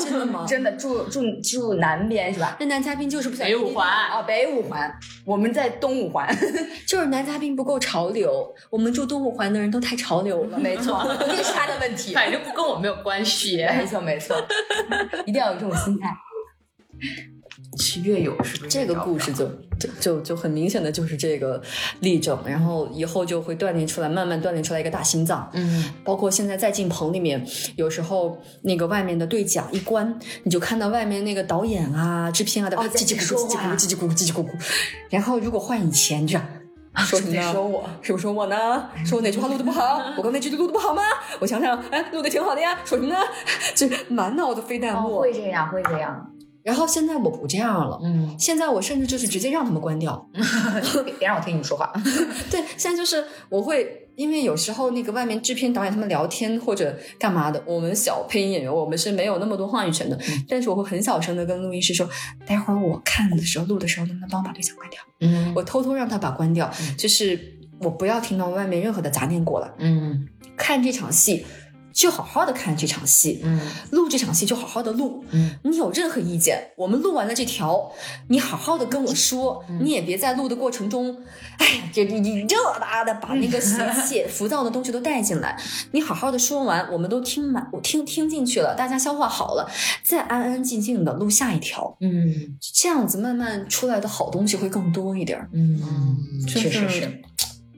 [0.00, 0.46] 真的吗？
[0.48, 2.56] 真的住住住南边是吧？
[2.58, 4.90] 那男嘉宾就是不想北五环啊，北五环，
[5.26, 6.26] 我们在东五环。
[6.88, 10.58] 就是男嘉宾不够潮流，我们住东五环的人都太潮流了。
[10.58, 12.14] 没错， 一定是他的问题。
[12.14, 13.58] 反正不跟我没有关系。
[13.58, 14.34] 没错没错，
[15.26, 16.08] 一定要有这种心态。
[17.76, 19.46] 去月有是不是这个故事就
[19.78, 21.62] 就就就很明显的就是这个
[22.00, 25.48] 例证，然后以后就会锻炼出来，慢慢锻炼出来一个大心脏。
[25.52, 27.46] 嗯，包括现在在进棚里面，
[27.76, 34.50] 有时候那个外面的对讲一关，你就看到外面那个导演啊、制片啊的叽叽咕咕、叽叽咕咕、叽叽咕咕、叽叽咕咕。
[35.10, 36.48] 然后如果换以前，就这样。
[36.98, 37.52] 说什么呢？
[37.52, 38.88] 说我，是不是说我呢？
[39.04, 40.00] 说我哪句话录的不好？
[40.16, 41.02] 我刚那句录的不好吗？
[41.38, 42.78] 我想想，哎，录的挺好的呀。
[42.86, 43.16] 说什么呢？
[43.76, 45.20] 就满脑子飞弹哦，幕。
[45.20, 46.26] 会这样会这样。
[46.66, 50.28] 然后现在我不这样了，嗯，现在我甚至就是直接让他们关掉。
[51.04, 51.92] 别 别让我听你说话。
[52.50, 62.08] 对，现在就是我会，因为有时候那个外面制片导演他们聊天或者干嘛的，我们小配音演员我们是没有那么多话语权的，但是我会很小声的跟录音师说，
[62.44, 65.00] 待会儿我看的时候录的时候，能不能帮我把对象关掉？
[65.20, 67.38] 嗯我偷偷让他把关掉，就是
[67.80, 69.70] 我不要听到外面任何的杂念过来。
[69.78, 71.46] 嗯看这场戏。
[71.96, 73.58] 就好好的看这场戏，嗯
[73.90, 75.24] 录这场戏就好好的录。
[75.30, 77.90] 嗯，你有任何意见，我们录完了这条，
[78.28, 81.24] 你好好的跟我说，嗯你也别在录的过程中，
[81.56, 85.58] 哎呀，这你这哒的把那个邪气、浮躁的东西都带进来。
[85.92, 89.66] 你好好的说完，我们都听满，我听听进去了，大家消化好了，
[90.02, 95.48] 再安安静静的录下一条，嗯这样子慢慢出来的好东西会更多一点儿。
[95.54, 95.80] 嗯，
[96.46, 97.22] 确实是。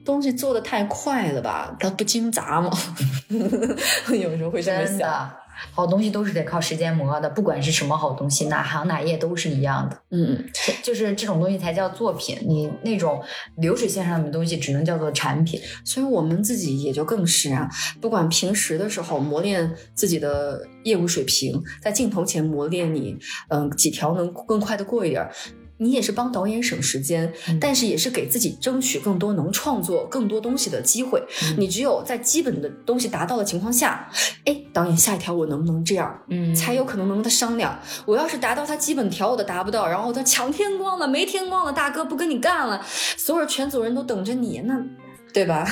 [0.09, 2.71] 东西做的太快了吧，它不经杂吗？
[4.09, 4.87] 有时候会这么想。
[4.87, 5.31] 真的，
[5.71, 10.01] 好东西都是得靠时间磨的，不管是什么好东西，哪行哪业都是一样的。
[10.09, 10.43] 嗯，
[10.81, 13.21] 就是这种东西才叫作品，你那种
[13.57, 15.61] 流水线上的东西只能叫做产品。
[15.85, 17.69] 所以我们自己也就更是啊，
[18.01, 23.15] 不管平时的时候磨练自己的业务水平，在镜头前磨练你，
[23.49, 25.31] 嗯、几条能更快的过一点儿。
[25.79, 31.23] 你也是帮导演省时间，但是也是给自己争取更多能创作更多东西的机会。
[31.57, 34.09] 你只有在基本的东西达到的情况下，
[34.45, 36.19] 哎，导演下一条我能不能这样？
[36.27, 37.79] 嗯才有可能能跟他商量。
[38.05, 44.77] 我要是达到他基本条我都达不到，然后他抢天光了，没天光了，大哥不跟你干了，所有全组人都等着你，那
[45.33, 45.65] 对吧？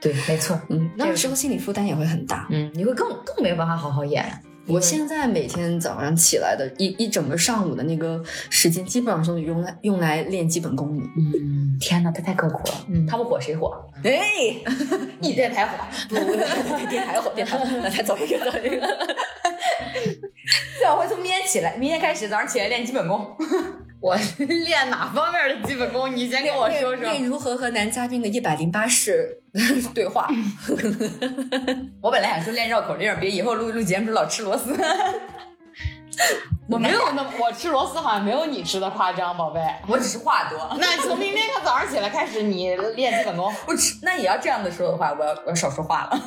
[0.00, 0.56] 对，没错。
[0.68, 2.46] 嗯，那这个个时候心理负担也会很大。
[2.50, 4.24] 嗯，你会更更没有办法好好演。
[4.68, 11.02] 我现在每天早上起来的一一整个上午的那个时间，基本上都用来用来练基本功的。
[11.16, 12.74] 嗯天哪，他太刻苦了。
[12.88, 13.72] 嗯他不火谁火？
[14.04, 14.20] 哎，
[15.20, 15.76] 你电台火。
[16.08, 16.14] 不，
[16.88, 18.76] 电台火，电台火，那再走一个，走一个。
[20.78, 23.36] 对，我会从明天起来，明天开始早上起来练基本功。
[24.00, 26.14] 我 练哪方面的基本功？
[26.14, 26.96] 你先跟我说说。
[26.96, 29.42] 练如何和男嘉宾的一百零八式
[29.94, 30.28] 对话。
[32.00, 34.76] 我本来想说练绕口令，别以后录录节目时老吃螺丝。
[36.68, 39.60] 我没有那么，我吃螺丝好像没有你吃的夸张，宝贝。
[39.88, 40.76] 我只是话多。
[40.78, 43.52] 那从明天早上起来开始，你练基本功。
[43.66, 46.20] 我吃，那也要这样子说的话，我要我要少说话了，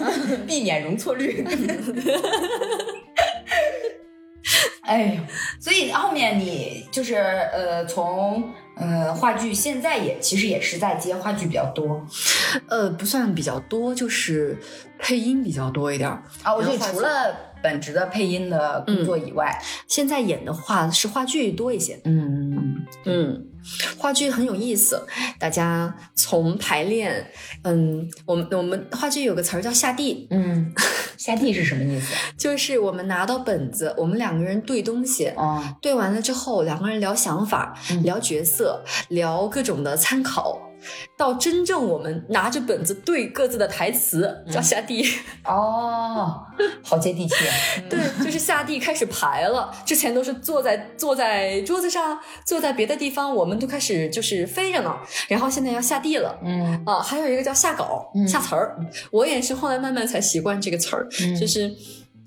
[0.47, 1.45] 避免容错率。
[4.81, 5.21] 哎呦，
[5.59, 12.05] 所以后面你就是呃，从呃话剧，现在也其实也是在接话剧比较多
[12.67, 14.57] 呃，不算比较多，就是
[14.97, 16.23] 配音比较多一点儿。
[16.43, 16.53] 啊。
[16.53, 19.55] 我觉得然后除了本职的配音的工作以外，
[19.87, 21.99] 现在演的话是话剧多一些。
[22.05, 23.45] 嗯，嗯，
[23.97, 25.05] 话剧很有意思，
[25.39, 27.31] 大家从排练，
[27.63, 30.73] 嗯，我们我们话剧有个词儿叫下地，嗯，
[31.17, 32.13] 下地是什么意思？
[32.37, 40.67] 就是我们拿到本子，我们两个人对东西，哦，对完了之后，两个人聊想法，嗯聊角色，聊各种的参考。
[41.15, 45.07] 到真正我们拿着本子对各自的台词，叫下地。
[45.45, 46.41] 哦，
[46.81, 47.53] 好接地气啊。
[47.87, 49.71] 对，就是下地开始排了。
[49.85, 54.95] 之前都是坐在坐在桌子上，坐在别的地方，我们都开始就是飞着呢。
[55.27, 56.39] 然后现在要下地了。
[56.43, 58.75] 嗯啊，还有一个叫下稿、嗯下词儿，
[59.11, 61.71] 我也是后来慢慢才习惯这个词儿，嗯就是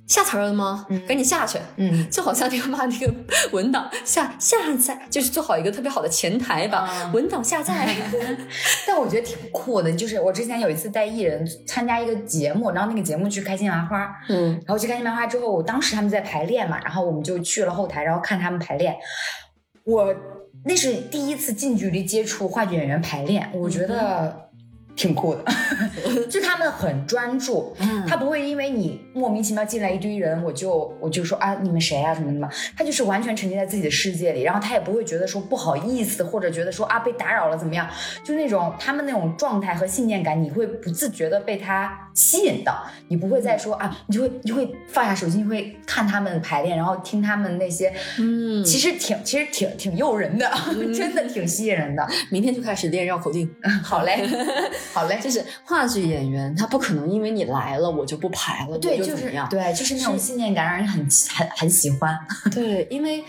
[0.06, 0.86] 下词儿了吗？
[0.90, 1.58] 嗯赶紧下去。
[1.76, 3.12] 嗯就好像那个骂那个
[3.52, 7.94] 文档下下载，就是做好一个特别好的前台吧，啊文档下载。
[8.86, 18.94] 但我觉得挺酷的，就是我之前有一次带艺人参加一个节目，然后那个节目去开心麻花，嗯然后去开心麻花之后，我当时他们在排练嘛，然后我们就去了后台，然后看他们排练。
[19.84, 20.14] 我
[20.64, 24.48] 那是第一次近距离接触话剧演员排练，我觉得
[24.96, 25.44] 挺酷的，
[26.30, 37.88] 就他们很专注，嗯他不会因为你莫名其妙进来一堆人，我就我就说啊你们谁啊什么什么，他就是完全沉浸在自己的世界里，然后他也不会觉得说不好意思，或者觉得说啊被打扰了怎么样，
[38.24, 50.48] 就那种他们那种状态和信念感，你会不自觉的被他吸引到，你不会再说啊，你就会你就会放下手机，你会看他们排练，然后听他们那些，嗯其实挺其实挺挺诱人的，
[50.94, 52.06] 真的挺吸引人的。
[52.30, 53.50] 明天就开始练绕口令。
[53.82, 54.24] 好嘞，
[54.94, 59.16] 好嘞，就是话剧演员，他不可能因为你来了我就不排了，对，就？
[59.16, 60.98] 是对，就是那种信念感，让人很
[61.36, 62.16] 很很喜欢。
[62.52, 63.24] 对，因为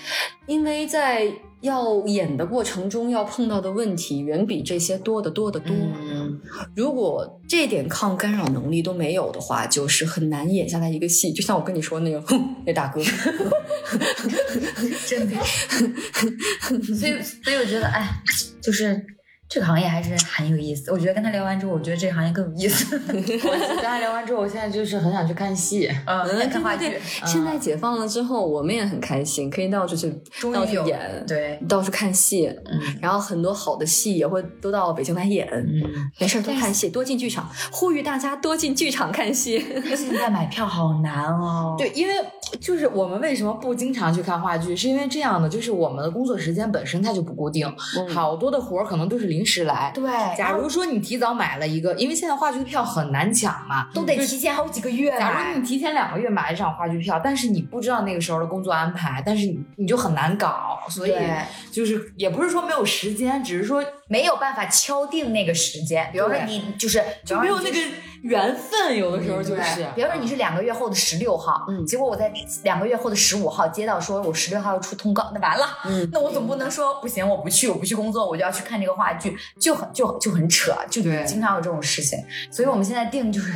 [0.46, 1.26] 因为在
[1.62, 5.76] 要演的过程中要碰到的问题远比这些多得多得多。
[5.76, 6.25] 嗯，
[6.76, 11.32] 如果这点抗干扰能力都没有的话，就是很难演下来一个戏。
[11.34, 13.02] 就像我跟你说那个，哼，那大哥，
[15.08, 15.36] 真的。
[16.96, 18.10] 所以，所以我觉得，哎，
[18.62, 19.06] 就是
[19.56, 20.92] 这个行业还是很有意思。
[20.92, 22.94] 我觉得跟他聊完之后，我觉得这个行业更有意思。
[23.08, 25.90] 我跟他聊完之后，我现在就是很想去看戏。
[26.06, 30.14] 嗯，看话剧现在解放了之后，我们也很开心，可以到处去
[30.54, 35.48] 到处演，对，到处看戏，嗯然后很多好的戏也会都到北京来演。
[35.50, 35.82] 嗯，
[36.20, 39.66] 没事儿多看戏，多进剧场，呼吁大家多进剧场看戏。
[39.96, 41.76] 现在买票好难哦。
[41.80, 42.14] 对，因为
[42.60, 47.72] 就是我们为什么不经常去看话剧，是因为这样的，就是我们的工作时间本身它就不固定，
[48.14, 49.92] 好多的活儿可能都是临时来。
[49.94, 50.04] 对，
[50.38, 61.14] 假如说你提早买了一个，因为现在话剧的票很难抢嘛，都得提前好几个月假如你提前两个月买一场话剧票，但是你不知道那个时候的工作安排，但是你你就很难搞，所以
[61.72, 66.10] 就是也不是说没有时间，只是说没有办法敲定那个时间。
[66.12, 67.78] 比如说你就是就没有那个
[68.24, 69.86] 缘分，有的时候就是。
[69.96, 72.30] 比如说你是两个月后的十六号，嗯结果我在
[72.64, 76.08] 两个月后的十五号接到说我十六号要出通告，那完了，嗯。
[76.12, 82.20] 那我总不能说不行，我不去，我不去工作，我就要去看这个话剧，就很就就很扯，就经常有这种事情。
[82.52, 83.54] 所以我们现在订就是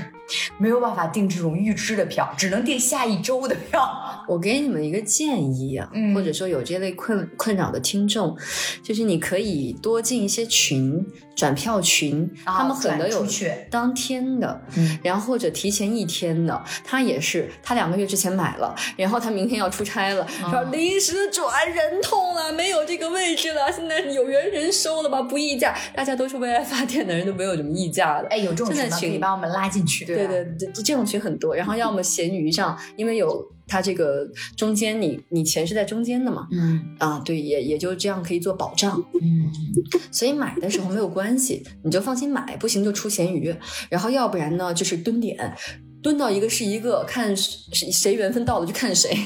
[0.57, 3.87] 没有办法订这种预支的票，只能订下一周的票。
[4.27, 6.13] 我给你们一个建议啊，嗯。
[6.13, 8.37] 或者说有这类困困扰的听众，
[8.83, 11.03] 就是你可以多进一些群，
[11.35, 13.25] 转票群，他们很多有
[13.71, 14.99] 当天的，嗯。
[15.03, 28.27] 然后或者提前一天的，他也是他两个月之前买了，然后他明天要出差了，嗯说临时转人痛了，没有这个位置了，现在有缘人收了吧，不议价，大家都是为爱发电的人，都没有什么议价的。
[28.29, 30.05] 哎，有这种群吗可以把我们拉进去。
[30.05, 31.55] 对对对，这种群很多。
[31.55, 34.27] 然后要么闲鱼上，因为有它这个
[34.57, 39.01] 中间你你钱是在中间的嘛，嗯啊，对，也也就这样可以做保障。
[39.21, 39.51] 嗯，
[40.11, 43.55] 所以买的时候没有关系，你就放心买，不行就出闲鱼。
[43.89, 45.55] 然后要不然呢，就是蹲点，
[46.01, 49.17] 蹲到一个是一个，看谁谁缘分到了就看谁。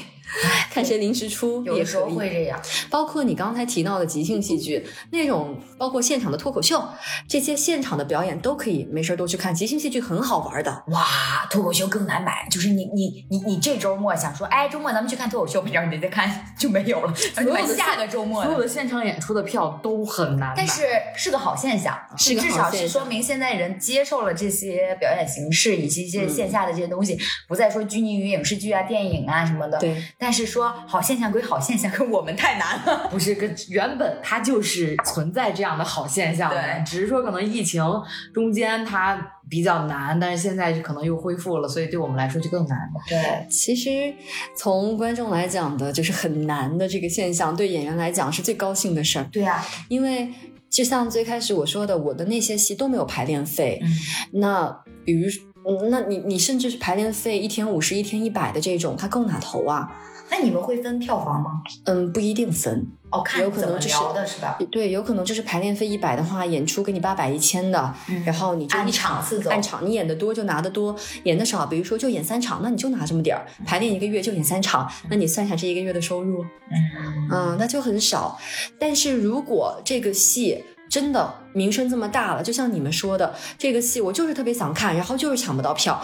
[0.70, 2.60] 看谁临时出也有的时候会这样。
[2.90, 6.86] 包括你刚才提到的即兴戏剧那种，包括现场的脱口秀，
[7.26, 9.54] 这些现场的表演都可以，没事儿都去看。
[9.54, 18.68] 即兴戏剧很好玩的，哇，脱口秀更难买，就是你你你你这周末想说，哎，周末咱们去看脱口秀，然后你再看就没有了，然后你买下个周末所有的。
[18.74, 20.82] 现场演出的票都很难买，但是
[21.14, 27.16] 是个好现象，是个好至少是说明现在人接受了这些表演形式以及一些线下的这些东西，
[27.46, 29.78] 不再说拘泥于影视剧啊、电影啊什么的。
[29.78, 33.06] 对，但是说好现象归好现象，可我们太难了。
[33.10, 37.84] 不是跟原本它就是存在这样的好现象的，对只是说可能疫情
[38.32, 39.20] 中间它
[39.50, 43.00] 比较难，但是现在可能又恢复了，所以对我们来说就更难了。
[43.06, 44.14] 对，其实
[44.56, 50.32] 从观众来讲的，就是很难的这个现象，对演员来讲是最高兴的事儿，对啊，因为
[50.70, 55.28] 就像最开始我说的，我的那些戏都没有排练费，嗯那比如。
[55.66, 59.90] 嗯那你你甚至是排练费一天五十、一天一百的这种，他更哪头啊？
[60.36, 61.62] 那你们会分票房吗？
[61.84, 62.84] 嗯，不一定分。
[63.10, 64.58] 哦，看有可能就是聊的是吧？
[64.72, 67.94] 对，有可能就是排练费一百的话，演出给你八百一千的，
[68.26, 78.36] 然后你就按一场次走按场，你演的多就拿的多，演的少，比如说就演三场，那你就拿这么点儿，排练一个月就演三场，那你算一下这一个月的收入，嗯嗯，那就很少。
[78.80, 86.00] 但是如果这个戏真的名声这么大了，就像你们说的，这个戏我就是特别想看，然后就是抢不到票，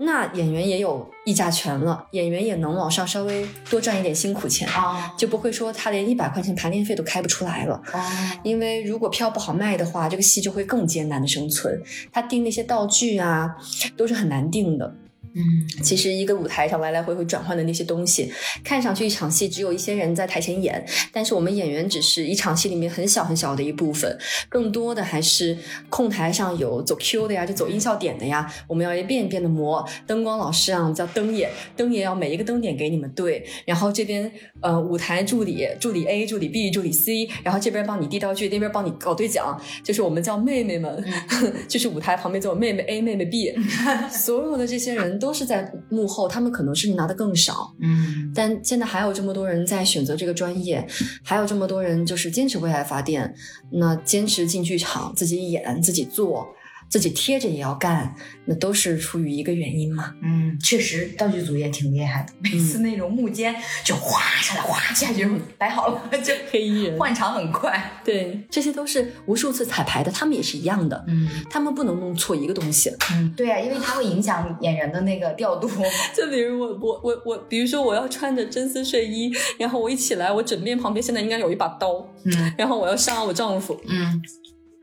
[0.00, 4.68] 那演员也有议价权了，演员也能往上稍微多赚一点辛苦钱。
[4.68, 11.82] 啊就不会说他连一百块钱排练费都开不出来了，啊因为如果票不好卖的话，这个戏就会更艰难的生存。
[12.12, 13.56] 他定那些道具啊，
[13.96, 14.94] 都是很难定的。
[15.34, 15.42] 嗯
[15.82, 18.32] 其实一个舞台上来来回回转换的那些东西，
[18.62, 24.16] 看上去一场戏只有一些人在台前演，但是我们演员只是一场戏里面很小很小的一部分，
[24.48, 25.56] 更多的还是
[25.90, 29.84] 控台上有走 Q 的呀，就走音效点的呀，我们要一遍一遍的磨。
[30.06, 34.30] 灯光老师啊，叫灯爷，灯爷要每一个灯点给你们对，然后这边
[34.60, 41.04] 呃舞台助理助理 A 助理 B 助理 C，然后这边帮你递道具，那边帮你搞对讲，就是我们叫妹妹们，
[41.68, 43.52] 就是舞台旁边就有妹妹 A 妹妹 B，
[44.10, 48.30] 所有的这些人都是在幕后，他们可能甚至拿的更少，嗯。
[48.34, 50.86] 但现在还有这么多人在选择这个专业，
[51.22, 53.34] 还有这么多人就是坚持为爱发电，
[53.72, 56.46] 那坚持进剧场，自己演，自己做，
[56.94, 58.14] 自己贴着也要干，
[58.44, 60.14] 那都是出于一个原因嘛。
[60.22, 63.52] 嗯，确实道具组也挺厉害的，每次那种幕间
[63.82, 67.98] 就哗下来，哗下去，摆好了就 黑衣人换场很快。
[68.04, 72.92] 对，这些都是无数次彩排的，他们也是一样的，嗯他们不能弄错一个东西。
[73.10, 75.68] 嗯，对啊，因为它会影响演员的那个调度。
[76.14, 84.22] 就比如我我我我，比如说我要穿着真丝睡衣，然后我一起来，我枕边旁边现在应该有一把刀，嗯然后我要杀我丈夫，嗯，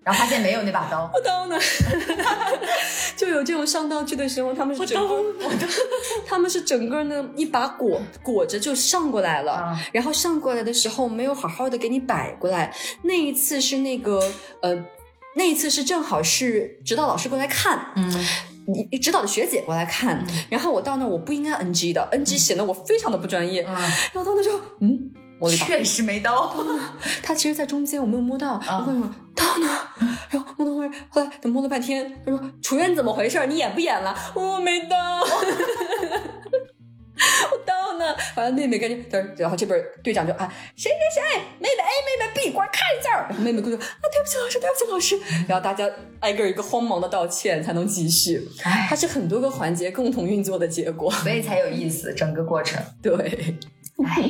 [0.03, 1.55] 然后发现没有那把刀，我刀呢？
[3.15, 5.23] 就有这种上道具的时候，他们是整个，
[6.25, 12.73] 他们是整个呢一把裹裹着就上过来了，啊然后上过来的时候没有好好的给你摆过来。
[13.03, 14.19] 那一次是那个
[14.61, 14.75] 呃，
[15.35, 18.09] 那一次是正好是指导老师过来看，嗯，
[18.65, 25.11] 你你指导的学姐过来看，然后我到那我不应该 NG 的，NG 显得我非常的不专业，嗯然后到那之后，嗯。
[25.41, 26.55] 我确实没刀。
[27.23, 29.67] 他其实，在中间我没有摸到，我问我刀呢，
[30.29, 33.43] 然后摸到后面，后来等摸了半天，他说楚渊怎么回事？
[33.47, 34.15] 你演不演了？
[34.35, 34.95] 我没刀，
[37.51, 38.15] 我刀呢。
[38.35, 39.03] 完了，妹妹赶紧，
[39.37, 41.21] 然后这边队长就啊，谁谁谁，
[41.59, 43.27] 妹妹 A，妹妹 B，过来看一下。
[43.27, 43.81] 然后妹妹过去啊，
[44.11, 45.19] 对不起老师，对不起老师。
[45.47, 45.89] 然后大家
[46.19, 48.47] 挨个一个慌忙的道歉，才能继续。
[48.63, 51.11] 哎它是很多个环节共同运作的结果。
[51.11, 52.81] 所以才有意思，整个过程。
[53.01, 53.13] 对，
[54.05, 54.29] 哎，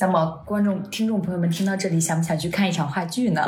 [0.00, 3.44] 那么观众、听众朋友们听到这里，想不想去看一场话剧呢？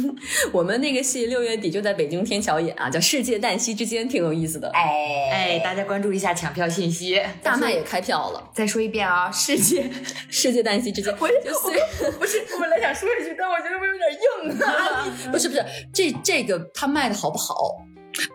[0.52, 4.68] 我们那个戏六月底就在北京天桥演啊，叫《世界旦夕之间》，挺有意思的。
[4.74, 7.18] 哎哎，大家关注一下抢票信息。
[7.42, 9.90] 大麦也开票了，再说一遍啊，世界
[10.28, 15.30] 世界旦夕之间， 我就是不是我本来想说一句，但我觉得我有点硬啊。
[15.32, 15.64] 不是不是
[15.94, 17.74] 这这个他卖的好不好，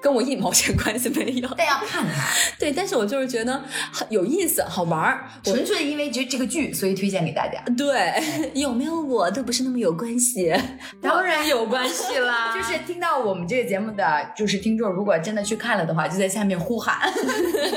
[0.01, 1.49] 跟我一毛钱关系没有。
[1.57, 2.13] 但要看看，
[2.59, 5.27] 对，但是我就是觉得很有意思，好玩儿。
[5.43, 7.61] 纯粹因为这这个剧，所以推荐给大家。
[7.77, 8.13] 对
[8.53, 10.53] 有没有我都不是那么有关系。
[11.01, 16.99] 当然有关系啦， 就是听到我们这个节目的，就是听众，如果真的去看了的话，就在下面呼喊。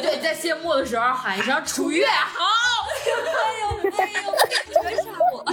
[0.03, 2.45] 对，在谢幕的时候喊一声“楚月好
[3.05, 4.33] 哎呦哎呦，
[4.83, 5.03] 别吓
[5.33, 5.45] 我！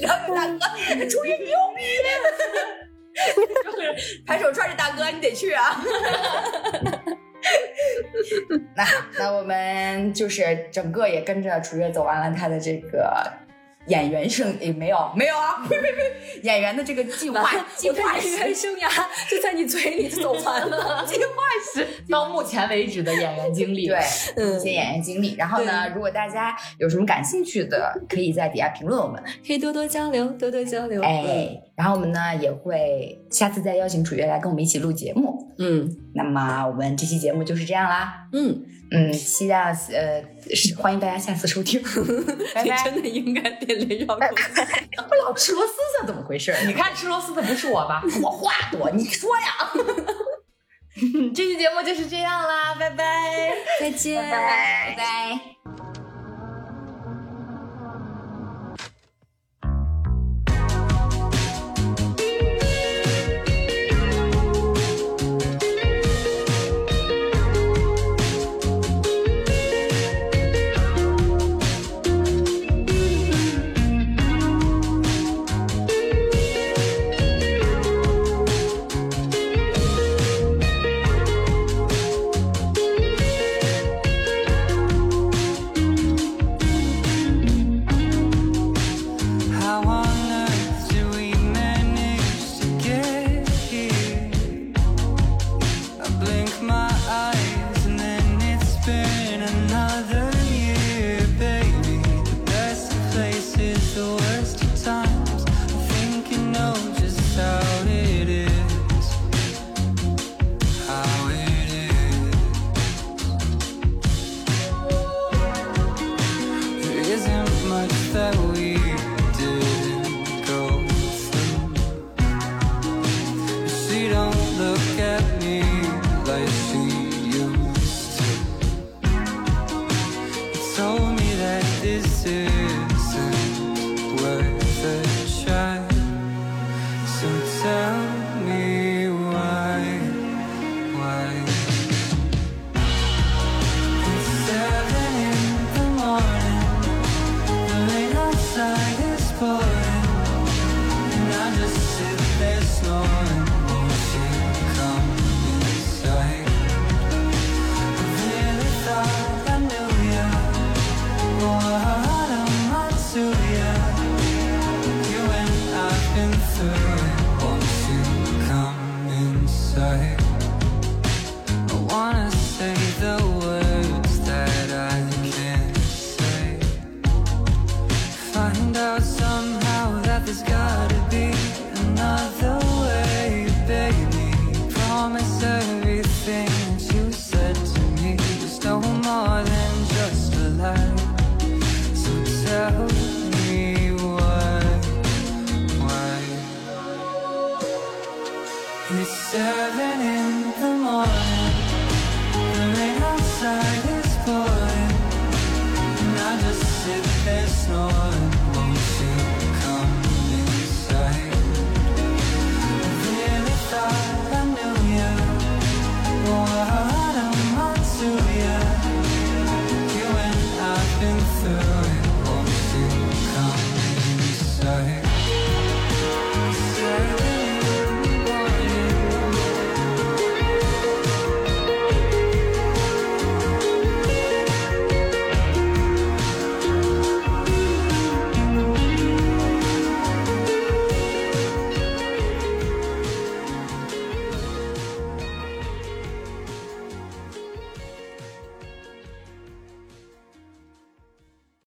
[0.00, 0.58] 然后有大哥，
[1.08, 2.89] 楚月牛逼，
[3.64, 5.82] 就是拍手串的大哥，你得去啊。
[8.76, 8.84] 那
[9.18, 13.32] 那我们就是整个也跟着楚月走完了他的这个
[13.86, 18.88] 演员生，也没有没有啊， 呸呸呸，演员的这个计划 计划演员是生涯
[19.28, 21.04] 就在你嘴里就走完了。
[21.08, 21.32] 计划
[21.74, 23.88] 是。”，到目前为止的演员经历。
[23.88, 23.98] 对，
[24.36, 25.34] 嗯一些演员经历。
[25.36, 29.22] 然后呢，如果大家有什么感兴趣的，可以在底下评论我们。
[29.46, 31.02] 可以多多交流，多多交流。
[31.02, 35.52] 哎，然后我们呢也会下次再邀请楚月来跟我们一起录节目。
[35.58, 38.26] 嗯那么我们这期节目就是这样啦。
[38.32, 40.24] 嗯，嗯，期待呃，
[40.54, 41.80] 是欢迎大家下次收听。
[42.54, 42.82] 拜你拜。
[42.84, 44.28] 真的应该变脸绕口令。
[45.10, 46.54] 我老吃螺丝算怎么回事？
[46.66, 48.02] 你看吃螺丝的不是我吧？
[48.22, 49.70] 我话多，你说呀。
[51.34, 53.54] 这期节目就是这样啦，拜拜。
[53.78, 56.09] 再见，拜拜拜拜。